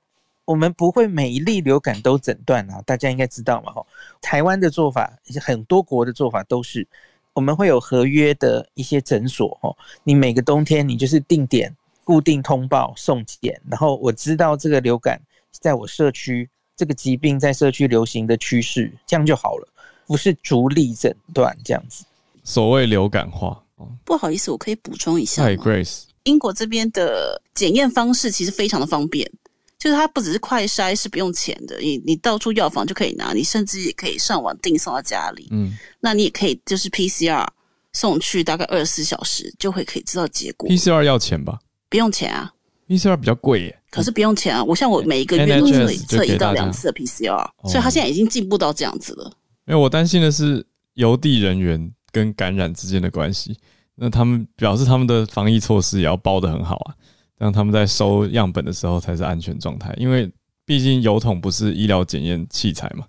[0.49, 3.87] 我们不会每一例流感都诊断啊，大家应该知道嘛吼。
[4.23, 6.89] 台湾的做法，很多国的做法都是，
[7.35, 11.71] 我们会有合约的一些诊所吼，你每个冬天你就是定点
[12.03, 15.21] 固定通报送检，然后我知道这个流感
[15.51, 19.69] 在我社区这个疾病在社区流行的趋势，这样就好了，
[20.07, 22.07] 不是逐例诊断这样子。
[22.43, 23.63] 所谓流感化，
[24.03, 29.31] 不好意思，我可以补充一下嗨 Grace，英国这边的检验方式其实非常的方便。
[29.79, 31.79] 就是它不只是快筛，是不用钱的。
[31.79, 35.49] 你你到处药房就可以拿，你甚至也可以上网订送到家里。
[35.51, 37.47] 嗯，那你也可以就是 PCR
[37.93, 40.69] 送去，大概二十四小时就会可以知道结果。
[40.69, 41.59] PCR 要钱吧？
[41.89, 42.53] 不用钱啊。
[42.89, 44.65] PCR 比较贵耶，可是不用钱啊。
[44.65, 49.31] 我像我每一个月都可以测一到两次的 PCR，所以他现在已经进步到这样子了。
[49.67, 53.59] 因为我担心的是邮递人员跟感染之间的关系，
[53.95, 56.95] 那他们表示他们的防疫措施也要包的很好啊。
[57.39, 60.31] 让他们在收样本的时候才是安全状态，因为
[60.65, 63.07] 毕竟油桶不是医疗检验器材嘛。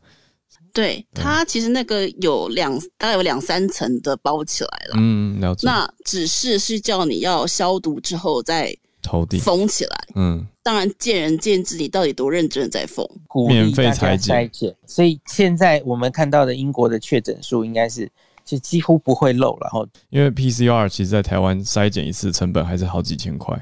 [0.71, 4.95] 对，它其实那个有两大概有两三层的包起来了。
[4.97, 5.65] 嗯，了解。
[5.65, 9.97] 那只是是叫你要消毒之后再投递封起来。
[10.13, 13.05] 嗯，当然见仁见智，你到底多认真在封。
[13.47, 14.49] 免费裁剪，
[14.85, 18.07] 所以现在我们看到的英国的确诊数应该是
[18.45, 19.61] 就几乎不会漏了。
[19.61, 23.59] 然后，因为 PCR 其实在台湾筛检一次成本还是好几千块。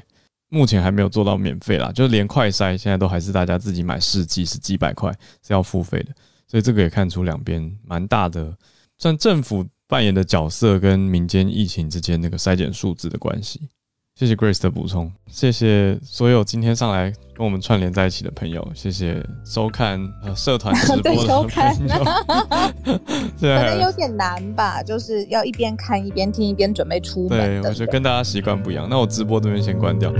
[0.48, 5.10] 目前还没有做到免费啦，就连快筛现在都还是大家自己买试剂是几百块
[5.46, 6.14] 是要付费的，
[6.46, 8.56] 所以这个也看出两边蛮大的，
[8.96, 13.68] 算政府扮演的角色跟民间疫情之间那个筛检数字的关系。
[14.18, 22.98] 谢谢 Grace 的补充，谢谢所有今天上来跟我们串联在一起的朋友，谢谢收看呃社团直播的朋友。
[23.38, 27.38] 可能有点难吧，就是要一边看一边听一边准备出门。
[27.38, 28.88] 对，我觉得跟大家习惯不一样。
[28.90, 30.12] 那我直播这边先关掉。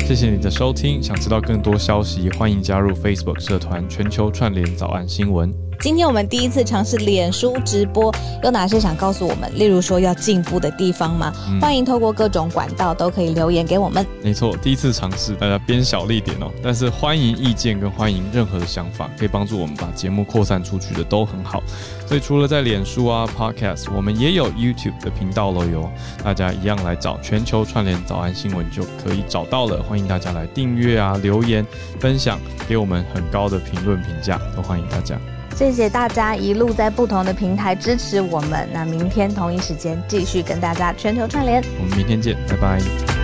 [0.00, 5.54] 谢谢你的收听，想知道更多消息，欢迎加入 Facebook 社团全球串联早安新闻。
[5.82, 8.14] 今天我们第一次尝试脸书直播，
[8.44, 9.50] 有哪些想告诉我们？
[9.58, 11.32] 例如说要进步的地方吗？
[11.60, 14.06] 欢迎透过各种管道都可以留言给我们。
[14.22, 16.52] 没错，第一次尝试，大家编小力点哦。
[16.62, 21.60] 但是欢迎意见跟欢迎任何的想法，可以帮助我们把节目扩散出去的都很好。
[22.06, 25.90] 所以除了在脸书啊 Podcast，我们也有 YouTube 的频道了哟。
[26.22, 29.82] 大家一样来找全球串联早安新闻就可以找到了。
[29.82, 31.66] 欢迎大家来订阅啊，留言
[31.98, 35.18] 分享，给我们很高的评论评价，都欢迎大家。
[35.54, 43.21] 谢谢大家一路在不同的平台支持我们，那明天同一时间继续跟大家全球串联，我们明天见，拜拜。